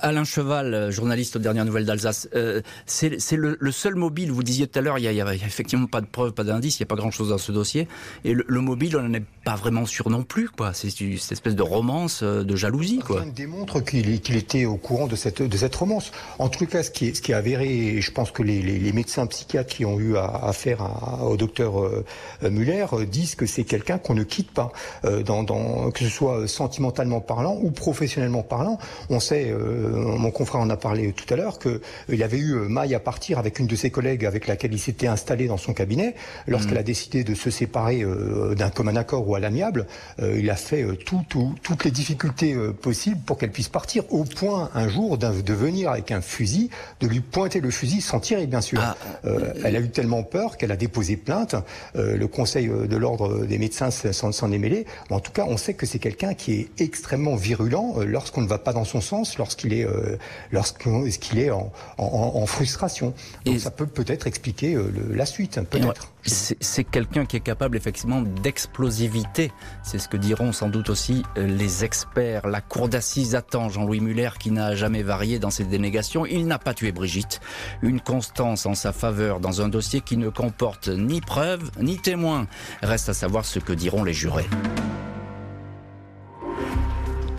[0.02, 4.68] Alain Cheval, journaliste aux dernières nouvelles d'Alsace, euh, c'est le, le, seul mobile, vous disiez
[4.68, 6.88] tout à l'heure, il n'y a, a, effectivement pas de preuves, pas d'indices, il n'y
[6.88, 7.88] a pas grand-chose dans ce dossier,
[8.24, 10.74] et le, le mobile, on n'en est pas vraiment sûr non plus, quoi.
[10.74, 13.22] C'est cette espèce de romance, de jalousie, quoi.
[13.22, 16.12] Rien démontre qu'il qu était au courant de cette, de cette romance.
[16.40, 18.62] En tout cas, ce qui est, ce qui est avéré, et je pense que les,
[18.62, 22.04] les, les médecins psychiatres qui ont eu affaire à, au docteur euh,
[22.42, 24.67] Muller disent que c'est quelqu'un qu'on ne quitte pas.
[25.06, 28.78] Euh, dans, dans, que ce soit sentimentalement parlant ou professionnellement parlant.
[29.10, 32.54] On sait, euh, mon confrère en a parlé tout à l'heure, qu'il euh, avait eu
[32.54, 35.74] maille à partir avec une de ses collègues avec laquelle il s'était installé dans son
[35.74, 36.16] cabinet.
[36.48, 36.78] Lorsqu'elle mmh.
[36.78, 38.04] a décidé de se séparer
[38.56, 39.88] d'un commun accord ou à l'amiable,
[40.20, 44.70] il a fait tout, tout, toutes les difficultés possibles pour qu'elle puisse partir, au point
[44.74, 48.62] un jour de venir avec un fusil, de lui pointer le fusil sans tirer, bien
[48.62, 48.80] sûr.
[48.82, 48.96] Ah.
[49.64, 51.56] elle a eu tellement peur qu'elle a déposé plainte.
[51.96, 54.86] le Conseil de l'ordre des médecins s'en est mêlé.
[55.10, 58.48] En tout cas, on sait que c'est quelqu'un qui est extrêmement virulent euh, lorsqu'on ne
[58.48, 60.18] va pas dans son sens, lorsqu'il est, euh,
[60.52, 63.14] lorsqu'il est en, en, en, frustration.
[63.46, 66.12] Donc Et ça peut peut-être expliquer euh, le, la suite, peut-être.
[66.24, 69.52] C'est quelqu'un qui est capable effectivement d'explosivité.
[69.84, 72.48] C'est ce que diront sans doute aussi les experts.
[72.48, 76.26] La cour d'assises attend Jean-Louis Muller qui n'a jamais varié dans ses dénégations.
[76.26, 77.40] Il n'a pas tué Brigitte.
[77.82, 82.48] Une constance en sa faveur dans un dossier qui ne comporte ni preuves ni témoins.
[82.82, 84.37] Reste à savoir ce que diront les jurés.
[84.44, 85.07] family.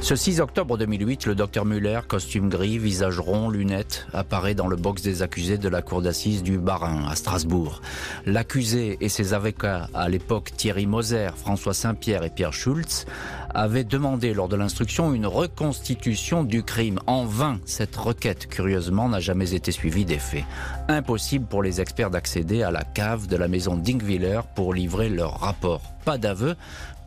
[0.01, 4.77] Ce 6 octobre 2008, le docteur Muller, costume gris, visage rond, lunettes, apparaît dans le
[4.77, 7.83] box des accusés de la cour d'assises du Barin à Strasbourg.
[8.25, 13.07] L'accusé et ses avocats, à l'époque Thierry Moser, François Saint-Pierre et Pierre Schulz,
[13.53, 17.01] avaient demandé lors de l'instruction une reconstitution du crime.
[17.07, 20.45] En vain, cette requête, curieusement, n'a jamais été suivie des faits.
[20.87, 25.41] Impossible pour les experts d'accéder à la cave de la maison Dingwiller pour livrer leur
[25.41, 25.83] rapport.
[26.05, 26.55] Pas d'aveu,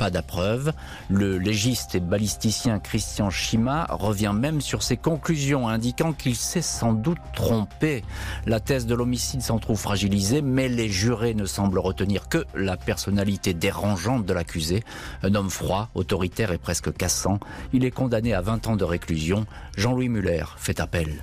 [0.01, 0.73] pas d'appreuve.
[1.11, 6.93] Le légiste et balisticien Christian Schima revient même sur ses conclusions, indiquant qu'il s'est sans
[6.93, 8.03] doute trompé.
[8.47, 12.77] La thèse de l'homicide s'en trouve fragilisée, mais les jurés ne semblent retenir que la
[12.77, 14.83] personnalité dérangeante de l'accusé.
[15.21, 17.39] Un homme froid, autoritaire et presque cassant.
[17.71, 19.45] Il est condamné à 20 ans de réclusion.
[19.77, 21.21] Jean-Louis Muller fait appel.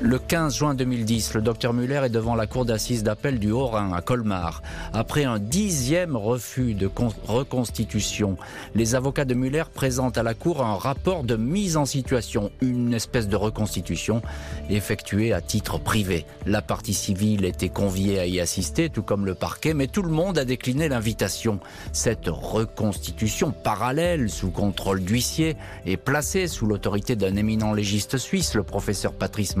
[0.00, 3.92] Le 15 juin 2010, le docteur Muller est devant la cour d'assises d'appel du Haut-Rhin
[3.92, 4.62] à Colmar.
[4.92, 6.90] Après un dixième refus de
[7.26, 8.36] reconstitution,
[8.74, 12.94] les avocats de Muller présentent à la cour un rapport de mise en situation, une
[12.94, 14.22] espèce de reconstitution
[14.70, 16.26] effectuée à titre privé.
[16.46, 20.10] La partie civile était conviée à y assister, tout comme le parquet, mais tout le
[20.10, 21.60] monde a décliné l'invitation.
[21.92, 28.64] Cette reconstitution parallèle, sous contrôle d'huissier, est placée sous l'autorité d'un éminent légiste suisse, le
[28.64, 29.56] professeur Patrice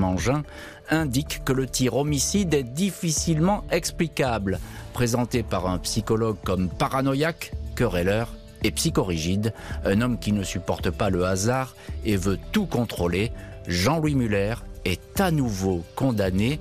[0.90, 4.58] Indique que le tir homicide est difficilement explicable.
[4.92, 8.28] Présenté par un psychologue comme paranoïaque, querelleur
[8.62, 9.54] et psychorigide,
[9.84, 13.32] un homme qui ne supporte pas le hasard et veut tout contrôler.
[13.66, 14.54] Jean-Louis Muller
[14.84, 16.60] est à nouveau condamné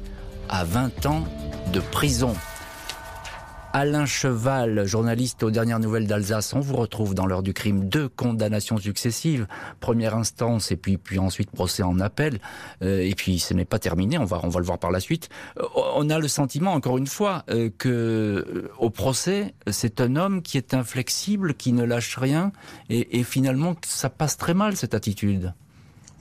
[0.49, 1.23] à 20 ans
[1.73, 2.33] de prison.
[3.73, 6.53] Alain Cheval, journaliste aux dernières nouvelles d'Alsace.
[6.53, 7.87] On vous retrouve dans l'heure du crime.
[7.87, 9.47] Deux condamnations successives.
[9.79, 12.41] Première instance et puis, puis ensuite procès en appel.
[12.83, 14.17] Euh, et puis ce n'est pas terminé.
[14.17, 15.29] On va, on va le voir par la suite.
[15.57, 15.63] Euh,
[15.95, 20.57] on a le sentiment, encore une fois, euh, que au procès, c'est un homme qui
[20.57, 22.51] est inflexible, qui ne lâche rien.
[22.89, 25.53] Et, et finalement, ça passe très mal, cette attitude.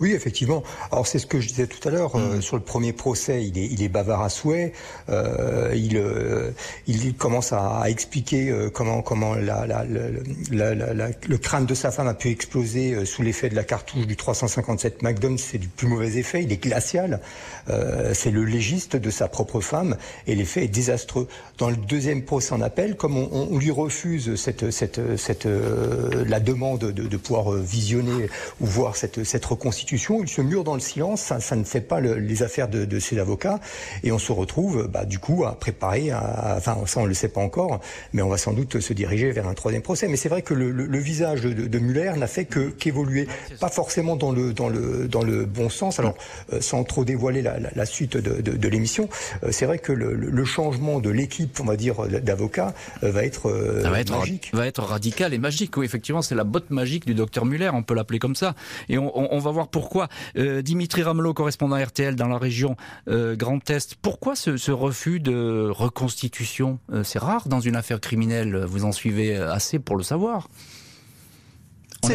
[0.00, 0.62] Oui, effectivement.
[0.92, 2.16] Alors c'est ce que je disais tout à l'heure.
[2.16, 2.42] Euh, mm.
[2.42, 4.72] sur le premier procès, il est, il est bavard à souhait.
[5.10, 6.52] Euh, il, euh,
[6.86, 12.08] il commence à, expliquer euh, comment, comment la, la, la, le crâne de sa femme
[12.08, 15.36] a pu exploser sous l'effet de la cartouche du 357 Magnum.
[15.36, 16.42] C'est du plus mauvais effet.
[16.42, 17.20] Il est glacial.
[18.14, 21.28] c'est le légiste de sa propre femme et l'effet est désastreux.
[21.58, 25.46] Dans le deuxième procès en appel, comme on, on lui refuse cette, cette, cette
[26.26, 28.28] la demande de, de pouvoir visionner
[28.60, 32.00] ou voir cette, cette reconstitution il se mure dans le silence, ça, ne fait pas
[32.00, 33.60] les affaires de, ses avocats,
[34.02, 37.28] et on se retrouve bah, du coup à préparer, enfin ça on ne le sait
[37.28, 37.80] pas encore,
[38.12, 40.08] mais on va sans doute se diriger vers un troisième procès.
[40.08, 43.26] Mais c'est vrai que le, visage de, Muller n'a fait que qu'évoluer,
[43.58, 45.98] pas forcément dans le dans le dans le bon sens.
[45.98, 46.14] Alors
[46.52, 49.08] euh, sans trop dévoiler la, suite de, l'émission,
[49.42, 53.50] euh, c'est vrai que le, changement de l'équipe, on va dire d'avocats, euh, va être
[53.50, 55.76] va être magique, va être radical et magique.
[55.76, 58.54] Oui, effectivement, c'est la botte magique du docteur Muller, on peut l'appeler comme ça.
[58.88, 62.76] Et on, on va voir pour pourquoi euh, Dimitri Ramelot, correspondant RTL dans la région
[63.08, 68.62] euh, Grand Est, pourquoi ce, refus de reconstitution euh, C'est rare dans une affaire criminelle,
[68.66, 70.48] vous en suivez assez pour le savoir.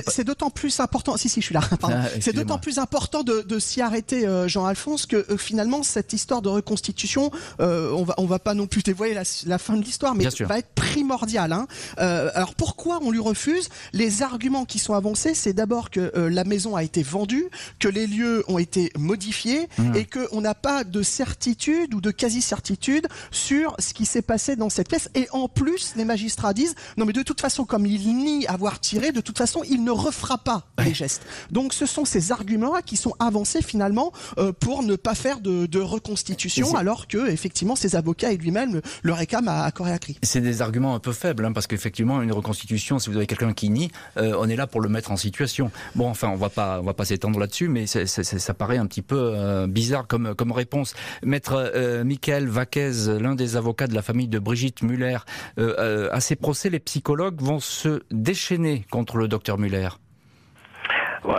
[0.08, 1.18] C'est d'autant plus important.
[1.18, 1.62] Si si, je suis là.
[1.88, 6.14] Ah, c'est d'autant plus important de, de s'y arrêter, euh, Jean-Alphonse, que euh, finalement cette
[6.14, 9.78] histoire de reconstitution, euh, on va on va pas non plus dévoiler la, la fin
[9.78, 11.54] de l'histoire, mais va être primordiale.
[11.54, 11.68] Hein.
[11.98, 13.70] alors pourquoi on lui refuse?
[13.94, 18.08] Les arguments qui sont avancés, c'est d'abord que la maison a été vendue, que les
[18.08, 19.96] lieux ont été modifiés mmh.
[19.96, 24.56] et que on n'a pas de certitude ou de quasi-certitude sur ce qui s'est passé
[24.56, 25.10] dans cette pièce.
[25.14, 28.80] Et en plus, les magistrats disent non mais de toute façon, comme il nie avoir
[28.80, 31.24] tiré, de toute façon il ne refera pas les gestes.
[31.52, 35.80] Donc ce sont ces arguments-là qui sont avancés finalement euh, pour ne pas faire de,
[35.80, 40.18] reconstitution, alors que effectivement ses avocats et lui-même le, réclament à, à cri.
[40.24, 43.54] C'est des arguments un peu faibles, hein, parce qu'effectivement une reconstitution, si vous avez quelqu'un
[43.54, 45.72] qui nie, euh, on est là pour le mettre en situation.
[45.96, 49.02] Bon, enfin, on va pas, on va pas s'étendre là-dessus, mais ça paraît un petit
[49.02, 50.96] peu euh, bizarre comme comme réponse.
[51.24, 51.72] Maître
[52.04, 55.18] Michael Vaquez, l'un des avocats de la famille de Brigitte Muller,
[55.58, 59.65] à ces procès, les psychologues vont se déchaîner contre le docteur Muller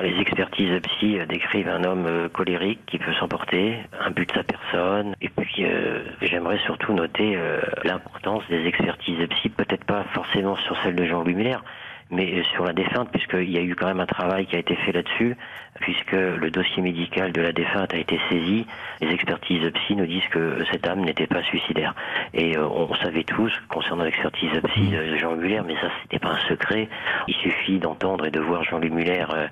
[0.02, 4.34] les expertises psy euh, décrivent un homme euh, colérique qui peut s'emporter, un but de
[4.34, 5.14] sa personne.
[5.20, 7.38] Et puis, euh, j'aimerais surtout noter
[7.84, 11.58] l'importance des expertises psy, peut-être pas forcément sur celle de Jean-Louis Muller,
[12.10, 14.76] mais sur la défunte, puisqu'il y a eu quand même un travail qui a été
[14.76, 15.36] fait là-dessus,
[15.80, 18.66] puisque le dossier médical de la défunte a été saisi,
[19.00, 21.94] les expertises psy nous disent que cette âme n'était pas suicidaire.
[22.32, 26.30] Et euh, on savait tous, concernant l'expertise psy de Jean Muller, mais ça c'était pas
[26.30, 26.88] un secret,
[27.28, 29.48] il suffit d'entendre et de voir Jean-Louis Muller euh,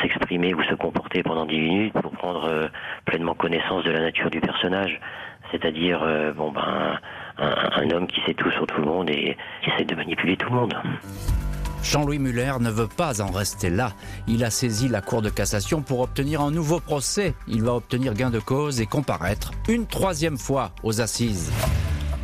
[0.00, 2.68] s'exprimer ou se comporter pendant dix minutes pour prendre euh,
[3.04, 5.00] pleinement connaissance de la nature du personnage.
[5.50, 6.06] C'est-à-dire,
[6.36, 6.98] bon ben,
[7.38, 10.50] un homme qui sait tout sur tout le monde et qui essaie de manipuler tout
[10.50, 10.76] le monde.
[11.82, 13.92] Jean-Louis Muller ne veut pas en rester là.
[14.26, 17.34] Il a saisi la Cour de cassation pour obtenir un nouveau procès.
[17.46, 21.50] Il va obtenir gain de cause et comparaître une troisième fois aux assises.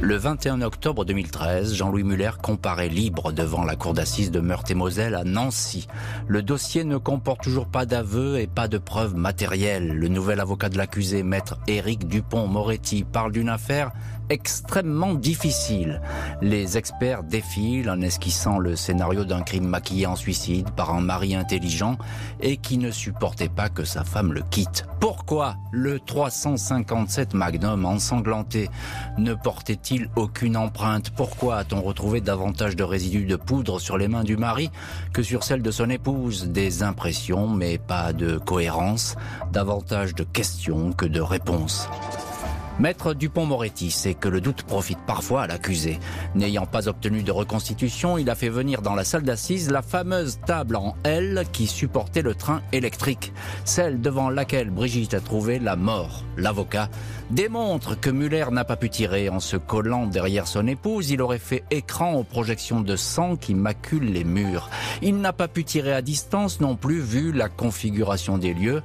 [0.00, 5.22] Le 21 octobre 2013, Jean-Louis Muller comparaît libre devant la cour d'assises de Meurthe-et-Moselle à
[5.22, 5.86] Nancy.
[6.26, 9.94] Le dossier ne comporte toujours pas d'aveu et pas de preuves matérielles.
[9.94, 13.92] Le nouvel avocat de l'accusé, maître Éric Dupont-Moretti, parle d'une affaire
[14.30, 16.00] extrêmement difficile.
[16.40, 21.34] Les experts défilent en esquissant le scénario d'un crime maquillé en suicide par un mari
[21.34, 21.96] intelligent
[22.40, 24.86] et qui ne supportait pas que sa femme le quitte.
[25.00, 28.70] Pourquoi le 357 Magnum ensanglanté
[29.18, 31.10] ne portait-il aucune empreinte?
[31.10, 34.70] Pourquoi a-t-on retrouvé davantage de résidus de poudre sur les mains du mari
[35.12, 36.48] que sur celles de son épouse?
[36.48, 39.16] Des impressions mais pas de cohérence,
[39.52, 41.88] davantage de questions que de réponses.
[42.80, 46.00] Maître Dupont-Moretti sait que le doute profite parfois à l'accusé.
[46.34, 50.40] N'ayant pas obtenu de reconstitution, il a fait venir dans la salle d'assises la fameuse
[50.44, 53.32] table en L qui supportait le train électrique,
[53.64, 56.24] celle devant laquelle Brigitte a trouvé la mort.
[56.36, 56.90] L'avocat
[57.30, 61.38] démontre que Muller n'a pas pu tirer en se collant derrière son épouse, il aurait
[61.38, 64.68] fait écran aux projections de sang qui maculent les murs.
[65.00, 68.82] Il n'a pas pu tirer à distance non plus vu la configuration des lieux.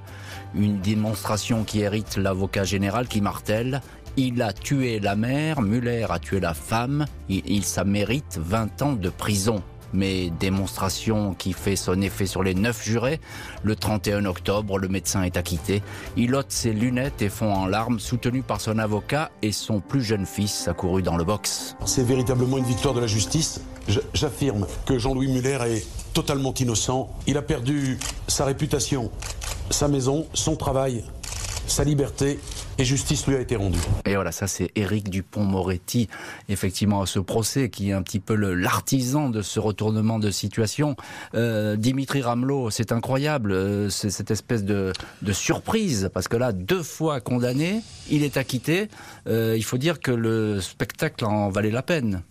[0.56, 3.82] Une démonstration qui hérite l'avocat général qui martèle
[4.18, 8.94] il a tué la mère, Muller a tué la femme, il, ça mérite 20 ans
[8.94, 9.64] de prison.
[9.92, 13.20] mais démonstration qui fait son effet sur les neuf jurés.
[13.64, 15.82] Le 31 octobre, le médecin est acquitté.
[16.16, 20.04] Il ôte ses lunettes et fond en larmes, soutenu par son avocat et son plus
[20.04, 21.76] jeune fils accouru dans le box.
[21.86, 23.62] C'est véritablement une victoire de la justice.
[24.14, 27.10] J'affirme que Jean-Louis Muller est totalement innocent.
[27.26, 29.10] Il a perdu sa réputation,
[29.70, 31.04] sa maison, son travail,
[31.68, 32.40] sa liberté
[32.78, 33.80] et justice lui a été rendue.
[34.06, 36.08] Et voilà, ça c'est Éric Dupont-Moretti,
[36.48, 40.96] effectivement, à ce procès qui est un petit peu l'artisan de ce retournement de situation.
[41.36, 44.94] Euh, Dimitri Ramelot, c'est incroyable, euh, c'est cette espèce de,
[45.32, 48.88] surprise, parce que là, deux fois condamné, il est acquitté.
[49.28, 52.24] Euh, il faut dire que le spectacle en valait la peine.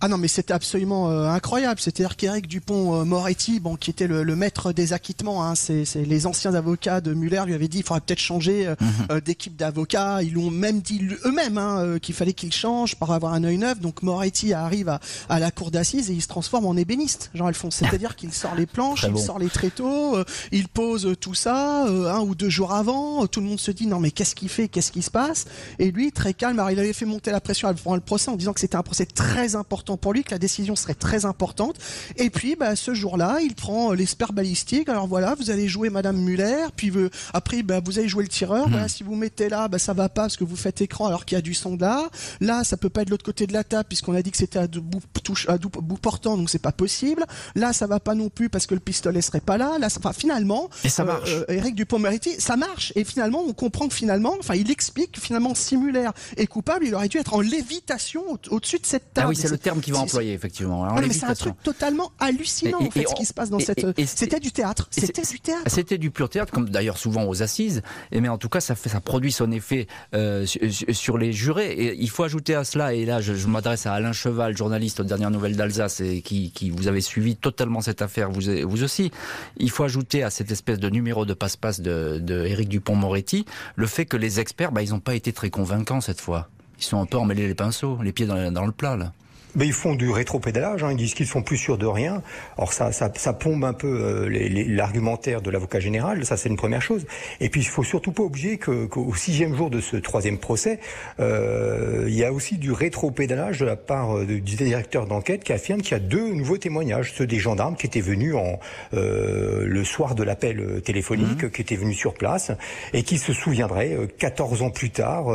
[0.00, 1.80] Ah non, mais c'était absolument euh, incroyable.
[1.80, 6.54] C'est-à-dire qu'Éric Dupont-Moretti, euh, bon, qui était le, maître des acquittements, hein, c'est les anciens
[6.54, 8.76] avocats de Muller lui avaient dit il faudrait peut-être changer euh,
[9.10, 9.20] mhm.
[9.20, 10.22] d'équipe d'avocats.
[10.22, 13.80] Ils l'ont même dit eux-mêmes hein, qu'il fallait qu'il change pour avoir un œil neuf.
[13.80, 17.74] Donc Moretti arrive à, à la cour d'assises et il se transforme en ébéniste, Jean-Alphonse.
[17.74, 20.16] C'est-à-dire qu'il sort les planches, il sort les tréteaux,
[20.52, 23.26] il pose tout ça un ou deux jours avant.
[23.26, 25.46] Tout le monde se dit non mais qu'est-ce qu'il fait, qu'est-ce qui se passe?
[25.80, 28.36] Et lui, très calme, alors il avait fait monter la pression avant le procès en
[28.36, 31.76] disant que c'était un procès très important pour lui, que la décision serait très importante.
[32.16, 34.88] Et puis, bah, ce jour-là, il prend euh, l'espère balistique.
[34.88, 38.28] Alors voilà, vous allez jouer Madame Muller, puis euh, après, bah, vous allez jouer le
[38.28, 38.68] tireur.
[38.68, 38.88] Hmm.
[38.88, 41.36] si vous mettez là, bah, ça va pas parce que vous faites écran alors qu'il
[41.36, 42.08] y a du sang là.
[42.40, 44.36] Là, ça peut pas être de l'autre côté de la table puisqu'on a dit que
[44.36, 47.24] c'était à, bout, touche, à bout portant, donc c'est pas possible.
[47.54, 49.78] Là, ça va pas non plus parce que le pistolet serait pas là.
[49.78, 51.30] Là, enfin, finalement, et ça marche.
[51.30, 52.92] Euh, Eric Dupont-Moretti, ça marche.
[52.96, 56.94] Et finalement, on comprend que finalement, enfin, il explique finalement si Muller est coupable, il
[56.94, 59.26] aurait dû être en lévitation au-dessus de cette table.
[59.26, 60.86] Ah oui, c'est le terme qui va employer effectivement.
[60.94, 63.86] mais c'est un truc totalement hallucinant en fait ce qui se passe dans cette.
[64.06, 64.88] C'était du théâtre.
[64.90, 65.64] C'était du théâtre.
[65.66, 67.82] C'était du pur théâtre, comme d'ailleurs souvent aux assises.
[68.12, 71.72] Et mais en tout cas, ça fait, ça produit son effet euh, sur les jurés.
[71.72, 75.04] Et il faut ajouter à cela, et là, je, m'adresse à Alain Cheval, journaliste aux
[75.04, 79.10] dernières nouvelles d'Alsace, et qui, qui vous avez suivi totalement cette affaire, vous, vous aussi.
[79.56, 83.44] Il faut ajouter à cette espèce de numéro de passe-passe de, de Éric Dupont-Moretti
[83.76, 86.48] le fait que les experts, bah, ils n'ont pas été très convaincants cette fois.
[86.78, 89.12] Ils sont un peu emmêlés les pinceaux, les pieds dans, dans le plat là.
[89.58, 92.22] Mais ils font du rétropédalage, hein, ils disent qu'ils sont plus sûrs de rien.
[92.58, 96.56] Or ça, ça, ça pompe un peu euh, l'argumentaire de l'avocat général, ça c'est une
[96.56, 97.06] première chose.
[97.40, 100.78] Et puis il faut surtout pas oublier qu'au sixième jour de ce troisième procès,
[101.18, 105.52] euh, il y a aussi du rétropédalage de la part euh, du directeur d'enquête qui
[105.52, 108.60] affirme qu'il y a deux nouveaux témoignages, ceux des gendarmes qui étaient venus en,
[108.94, 111.50] euh, le soir de l'appel téléphonique, mmh.
[111.50, 112.52] qui étaient venus sur place
[112.92, 115.26] et qui se souviendraient 14 ans plus tard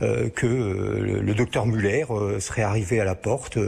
[0.00, 2.06] que le, docteur Muller
[2.40, 3.67] serait arrivé à la porte euh,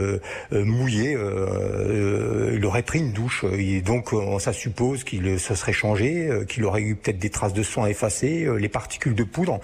[0.51, 3.45] mouillé, euh, il aurait pris une douche.
[3.57, 4.09] Et donc,
[4.39, 8.47] ça suppose qu'il se serait changé, qu'il aurait eu peut-être des traces de sang effacées,
[8.57, 9.59] les particules de poudre.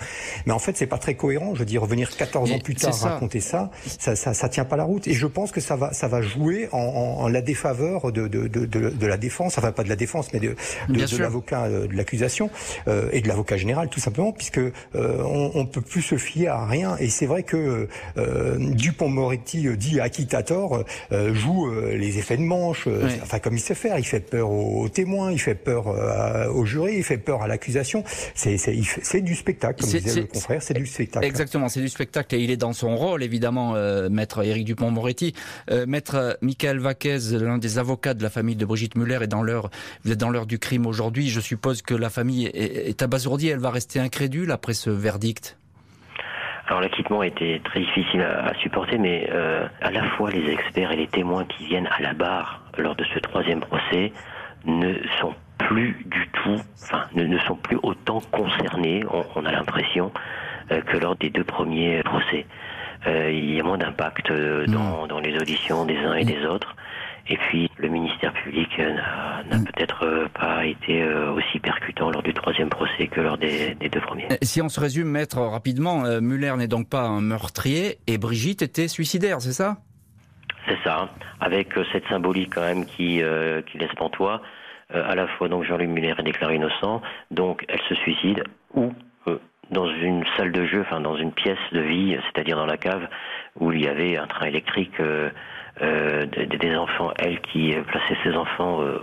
[0.46, 1.54] Mais en fait, c'est pas très cohérent.
[1.54, 4.78] Je veux dire, revenir 14 ans plus tard raconter ça, ça, ça, ça, tient pas
[4.78, 5.08] la route.
[5.08, 8.48] Et je pense que ça va, ça va jouer en, en, la défaveur de, de,
[8.48, 10.56] de, de, la défense, enfin pas de la défense, mais de,
[10.90, 12.50] de, l'avocat de l'accusation
[13.12, 14.62] et de l'avocat général, tout simplement, puisque
[14.94, 16.98] on, on peut plus se fier à rien.
[17.00, 22.88] Et c'est vrai que Dupont-Moretti dit à Tort euh, joue euh, les effets de manche,
[22.88, 23.98] euh, enfin comme il sait faire.
[24.00, 25.88] Il fait peur aux, témoins, il fait peur
[26.54, 28.04] aux jurés, il fait peur à l'accusation.
[28.36, 31.26] C'est du spectacle, comme disait le confrère, c'est du spectacle.
[31.26, 33.76] Exactement, c'est du spectacle et il est dans son rôle, évidemment,
[34.10, 35.34] maître Éric Dupont-Moretti.
[35.88, 39.70] maître Michael Vaquez, l'un des avocats de la famille de Brigitte Muller, est dans l'heure,
[40.04, 41.30] vous êtes dans l'heure du crime aujourd'hui.
[41.30, 45.58] Je suppose que la famille est, est abasourdie, elle va rester incrédule après ce verdict?
[46.68, 50.98] Alors l'acquittement était très difficile à, supporter, mais euh, à la fois les experts et
[50.98, 54.12] les témoins qui viennent à la barre lors de ce troisième procès
[54.66, 59.04] ne sont plus du tout, enfin ne, sont plus autant concernés,
[59.36, 60.12] on, a l'impression,
[60.72, 62.46] euh, que lors des deux premiers procès.
[63.06, 64.32] Euh, il y a moins d'impact
[64.68, 66.76] dans, dans les auditions des uns et des autres.
[67.30, 68.94] Et puis le ministère public euh,
[69.50, 69.66] n'a mm.
[69.66, 74.00] peut-être euh, pas été euh, aussi percutant lors du troisième procès que lors des, deux
[74.00, 74.28] premiers.
[74.42, 78.88] Si on se résume, maître, rapidement, Muller n'est donc pas un meurtrier et Brigitte était
[78.88, 79.78] suicidaire, c'est ça?
[80.68, 81.10] C'est ça,
[81.40, 83.22] avec cette symbolique quand même qui,
[83.72, 84.42] qui laisse pantois.
[84.94, 88.92] à la fois donc Jean-Luc Muller est déclaré innocent, donc elle se suicide ou
[89.72, 93.08] dans une salle de jeu, enfin dans une pièce de vie, c'est-à-dire dans la cave
[93.60, 95.00] où il y avait un train électrique
[95.82, 99.00] euh, des enfants, elle qui plaçait ses enfants euh,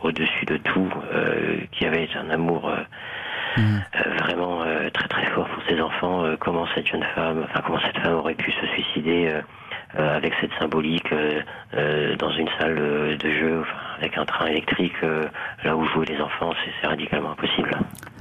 [0.00, 2.70] au-dessus de tout, euh, qui avait un amour
[3.56, 3.78] mm.
[4.20, 4.64] vraiment
[4.94, 6.24] très très fort pour ses enfants.
[6.40, 9.30] comment cette jeune femme, enfin comment cette femme aurait pu se suicider
[9.94, 12.76] avec cette symbolique dans une salle
[13.18, 13.62] de jeu,
[13.98, 15.00] avec un train électrique,
[15.64, 17.70] là où jouaient les enfants, c'est radicalement impossible.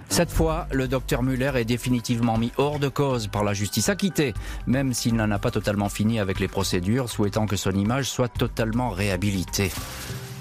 [0.08, 4.34] Cette fois, le docteur Muller est définitivement mis hors de cause par la justice acquittée,
[4.68, 8.30] même s'il n'en a pas totalement fini avec les procédures, souhaitant que son image soit
[8.30, 9.72] totalement réhabilitée.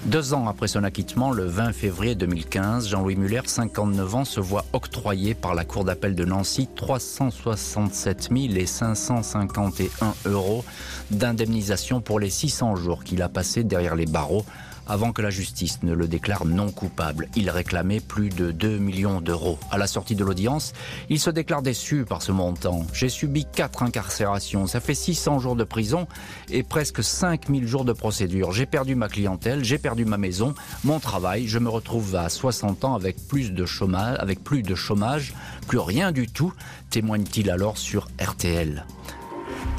[0.05, 4.63] Deux ans après son acquittement, le 20 février 2015, Jean-Louis Muller, 59 ans, se voit
[4.71, 8.29] octroyer par la Cour d'appel de Nancy 367
[8.67, 10.63] 551 euros
[11.09, 14.45] d'indemnisation pour les 600 jours qu'il a passés derrière les barreaux
[14.87, 17.27] avant que la justice ne le déclare non coupable.
[17.35, 19.59] Il réclamait plus de 2 millions d'euros.
[19.71, 20.73] À la sortie de l'audience,
[21.09, 22.85] il se déclare déçu par ce montant.
[22.93, 26.07] J'ai subi 4 incarcérations, ça fait 600 jours de prison
[26.49, 28.51] et presque 5000 jours de procédure.
[28.51, 32.85] J'ai perdu ma clientèle, j'ai perdu ma maison, mon travail, je me retrouve à 60
[32.85, 35.33] ans avec plus de chômage, avec plus de chômage,
[35.67, 36.53] plus rien du tout,
[36.89, 38.85] témoigne-t-il alors sur RTL.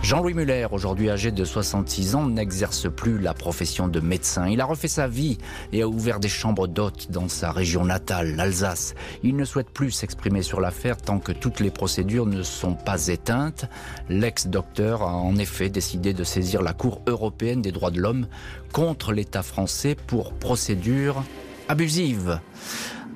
[0.02, 4.46] Jean-Louis Muller, aujourd'hui âgé de 66 ans, n'exerce plus la profession de médecin.
[4.46, 5.38] Il a refait sa vie
[5.72, 8.94] et a ouvert des chambres d'hôtes dans sa région natale, l'Alsace.
[9.24, 13.08] Il ne souhaite plus s'exprimer sur l'affaire tant que toutes les procédures ne sont pas
[13.08, 13.64] éteintes.
[14.08, 18.28] L'ex-docteur a en effet décidé de saisir la Cour européenne des droits de l'homme
[18.72, 21.24] contre l'État français pour procédure
[21.68, 22.38] abusive.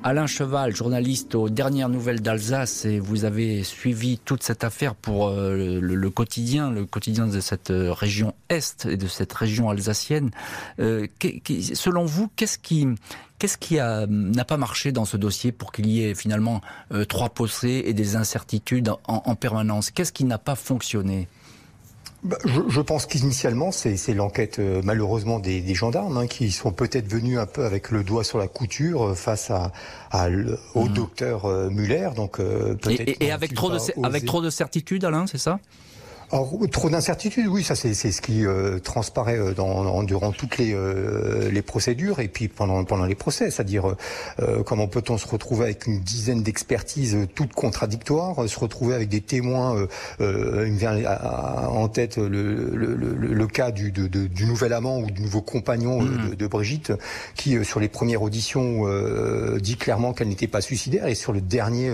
[0.03, 5.29] Alain Cheval, journaliste aux dernières nouvelles d'Alsace, et vous avez suivi toute cette affaire pour
[5.29, 10.31] euh, le, quotidien, le quotidien de cette euh, région Est et de cette région alsacienne.
[10.79, 11.07] Euh,
[11.75, 12.89] selon vous, qu'est-ce qui,
[13.39, 16.63] qu'est-ce qui n'a pas marché dans ce dossier pour qu'il y ait finalement
[17.09, 19.91] trois procès et des incertitudes en, en permanence?
[19.91, 21.29] Qu'est-ce qui n'a pas fonctionné?
[22.45, 27.09] Je, je, pense qu'initialement, c'est l'enquête euh, malheureusement des, des gendarmes hein, qui sont peut-être
[27.09, 29.73] venus un peu avec le doigt sur la couture euh, face à,
[30.11, 30.29] à
[30.75, 30.93] au mmh.
[30.93, 32.11] docteur euh, Muller.
[32.15, 32.39] Donc
[32.89, 35.61] et, et avec trop de avec trop de certitude, Alain, c'est ça?
[36.33, 40.73] Alors, trop d'incertitudes, oui, ça c'est ce qui euh, transparaît euh, dans, durant toutes les,
[40.73, 43.97] euh, les procédures et puis pendant, pendant les procès, c'est-à-dire
[44.65, 49.87] comment peut-on se retrouver avec une dizaine d'expertises toutes contradictoires, se retrouver avec des témoins,
[50.21, 50.79] une,
[51.69, 56.01] en tête le, le, le, cas du, de, du nouvel amant ou du nouveau compagnon
[56.01, 56.31] mmh.
[56.31, 56.93] de, de, Brigitte,
[57.35, 58.85] qui sur les premières auditions
[59.59, 61.93] dit clairement qu'elle n'était pas suicidaire et sur le dernier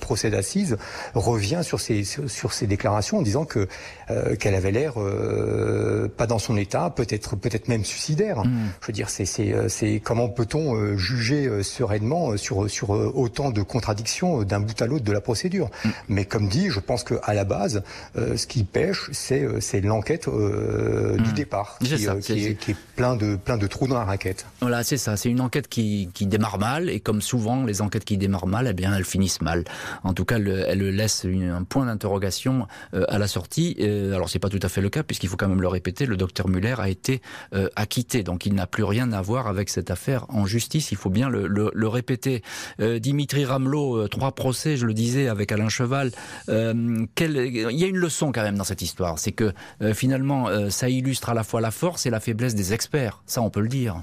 [0.00, 0.76] procès d'assises
[1.14, 3.68] revient sur ces, sur, sur ces déclarations en disant que
[4.08, 8.44] euh, qu'elle avait l'air euh, pas dans son état, peut-être peut-être même suicidaire.
[8.44, 8.52] Mm.
[8.80, 13.62] Je veux dire, c'est c'est euh, c'est comment peut-on juger sereinement sur sur autant de
[13.62, 15.70] contradictions d'un bout à l'autre de la procédure?
[15.84, 15.88] Mm.
[16.08, 17.82] Mais comme dit, je pense que à la base,
[18.14, 21.34] ce qui pêche, c'est c'est l'enquête du mm.
[21.34, 24.46] départ, qui, qui, est, qui, est, plein de plein de trous dans la raquette.
[24.60, 25.16] Voilà, c'est ça.
[25.16, 28.68] C'est une enquête qui qui démarre mal et comme souvent les enquêtes qui démarrent mal,
[28.70, 29.64] eh bien elles finissent mal.
[30.04, 34.38] En tout cas, le, elle laisse un point d'interrogation à la sortie euh, alors c'est
[34.38, 36.74] pas tout à fait le cas, puisqu'il faut quand même le répéter, le docteur Muller
[36.78, 37.20] a été
[37.54, 40.96] euh, acquitté, donc il n'a plus rien à voir avec cette affaire en justice, il
[40.96, 42.42] faut bien le, répéter.
[42.80, 46.10] Euh, Dimitri Ramelot, trois procès, je le disais, avec Alain Cheval.
[46.48, 49.52] il y a une leçon quand même dans cette histoire, c'est que
[49.94, 53.50] finalement, ça illustre à la fois la force et la faiblesse des experts, ça on
[53.50, 54.00] peut le dire.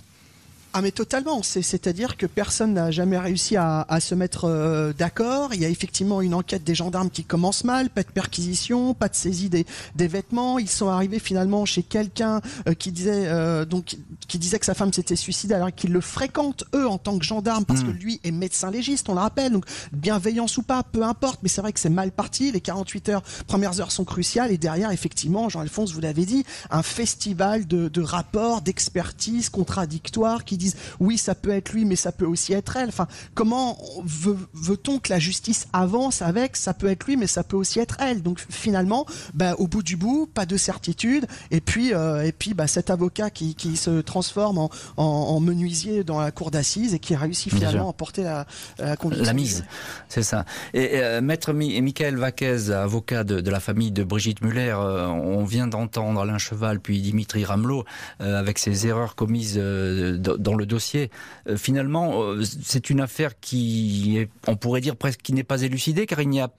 [0.75, 5.53] Ah mais totalement, c'est-à-dire que personne n'a jamais réussi à, se mettre euh, d'accord.
[5.53, 9.07] Il y a effectivement une enquête des gendarmes qui commence mal, pas de perquisition, pas
[9.07, 10.57] de saisie des, vêtements.
[10.57, 13.97] Ils sont arrivés finalement chez quelqu'un euh, qui disait euh, donc
[14.27, 17.23] qui disait que sa femme s'était suicidée alors qu'ils le fréquentent eux en tant que
[17.23, 17.99] gendarme parce que hmm.
[18.01, 19.51] lui est médecin légiste, on le rappelle.
[19.51, 22.51] Donc bienveillance ou pas, peu importe, mais c'est vrai que c'est mal parti.
[22.51, 26.81] Les 48 heures, premières heures sont cruciales et derrière effectivement, Jean-Alphonse vous l'avez dit, un
[26.81, 32.11] festival de, de rapports, d'expertise contradictoires qui disent oui, ça peut être lui, mais ça
[32.11, 32.89] peut aussi être elle.
[32.89, 37.57] Enfin, comment veut-on que la justice avance avec ça peut être lui, mais ça peut
[37.57, 38.21] aussi être elle.
[38.21, 41.25] Donc finalement, bah, au bout du bout, pas de certitude.
[41.51, 46.31] Et puis, euh, et puis, bah, cet avocat qui, se transforme en, menuisier dans la
[46.31, 48.45] cour d'assises et qui réussit finalement à porter la,
[48.77, 49.25] la conviction.
[49.25, 49.65] La mise,
[50.09, 50.45] c'est ça.
[50.73, 55.67] Et euh, maître Michael Vaquez, avocat de, la famille de Brigitte Muller, euh, on vient
[55.67, 57.83] d'entendre Alain Cheval puis Dimitri Ramelot
[58.19, 61.09] avec ses erreurs commises dans le dossier.
[61.47, 65.61] Euh, finalement, euh, c'est une affaire qui, est, on pourrait dire presque, qui n'est pas
[65.61, 66.49] élucidée, car il n'y a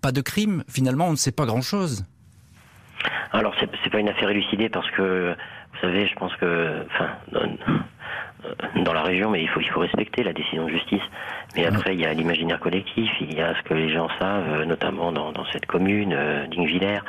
[0.00, 0.64] pas de crime.
[0.68, 2.04] Finalement, on ne sait pas grand-chose.
[3.32, 5.34] Alors, c'est, n'est pas une affaire élucidée parce que,
[5.72, 7.10] vous savez, je pense que, enfin,
[8.84, 11.02] dans la région, mais il faut, il faut respecter la décision de justice.
[11.56, 14.48] Mais après, il y a l'imaginaire collectif, il y a ce que les gens savent,
[14.48, 17.00] euh, notamment dans, cette commune, euh, d'Ingvillers.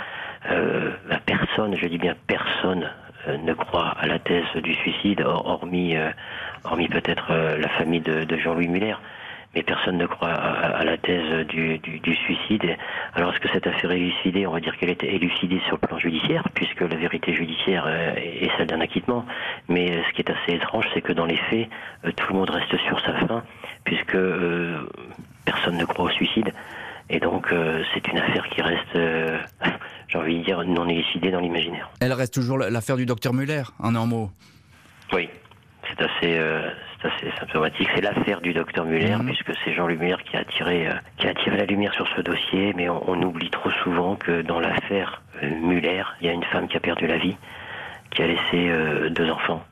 [0.49, 5.95] Bah, personne, je dis bien personne, euh, ne croit à la thèse du suicide, hormis,
[5.95, 6.09] euh,
[6.63, 8.95] hormis peut-être euh, la famille de, Jean-Louis Muller.
[9.55, 12.77] mais personne ne croit à, la thèse du, du, suicide.
[13.13, 14.47] Alors est-ce que cette affaire est élucidée?
[14.47, 18.49] On va dire qu'elle est élucidée sur le plan judiciaire, puisque la vérité judiciaire est
[18.57, 19.25] celle d'un acquittement.
[19.67, 21.67] Mais ce qui est assez étrange, c'est que dans les faits,
[22.15, 23.43] tout le monde reste sur sa faim,
[23.83, 24.17] puisque
[25.45, 26.53] personne ne croit au suicide.
[27.11, 29.37] Et donc, euh, c'est une affaire qui reste, euh,
[30.11, 31.89] j'ai envie de dire, non élucidée dans l'imaginaire.
[32.01, 34.29] Elle reste toujours l'affaire du docteur Muller, en un mot.
[35.13, 35.29] Oui,
[35.89, 36.69] c'est assez, euh,
[37.01, 37.87] assez symptomatique.
[37.95, 39.27] C'est l'affaire du docteur Muller, mhm.
[39.27, 42.73] puisque c'est Jean-Luc Muller qui a, attiré, qui a attiré la lumière sur ce dossier.
[42.75, 46.67] Mais on, on oublie trop souvent que dans l'affaire Muller, il y a une femme
[46.67, 47.37] qui a perdu la vie,
[48.11, 49.63] qui a laissé deux enfants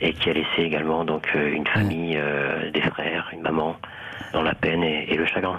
[0.00, 2.18] et qui a laissé également donc une famille,
[2.72, 3.76] des frères, une maman
[4.32, 5.58] dans la peine et, le chagrin.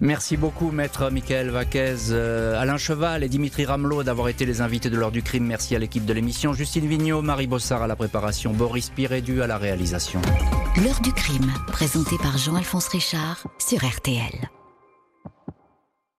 [0.00, 4.90] Merci beaucoup, maître Michael Vaquez, euh, Alain Cheval et Dimitri Ramelot d'avoir été les invités
[4.90, 5.44] de l'heure du crime.
[5.44, 6.52] Merci à l'équipe de l'émission.
[6.52, 10.20] Justine Vignot, Marie Bossard à la préparation, Boris Pirédu à la réalisation.
[10.76, 14.48] L'heure du crime, présenté par Jean-Alphonse Richard sur RTL.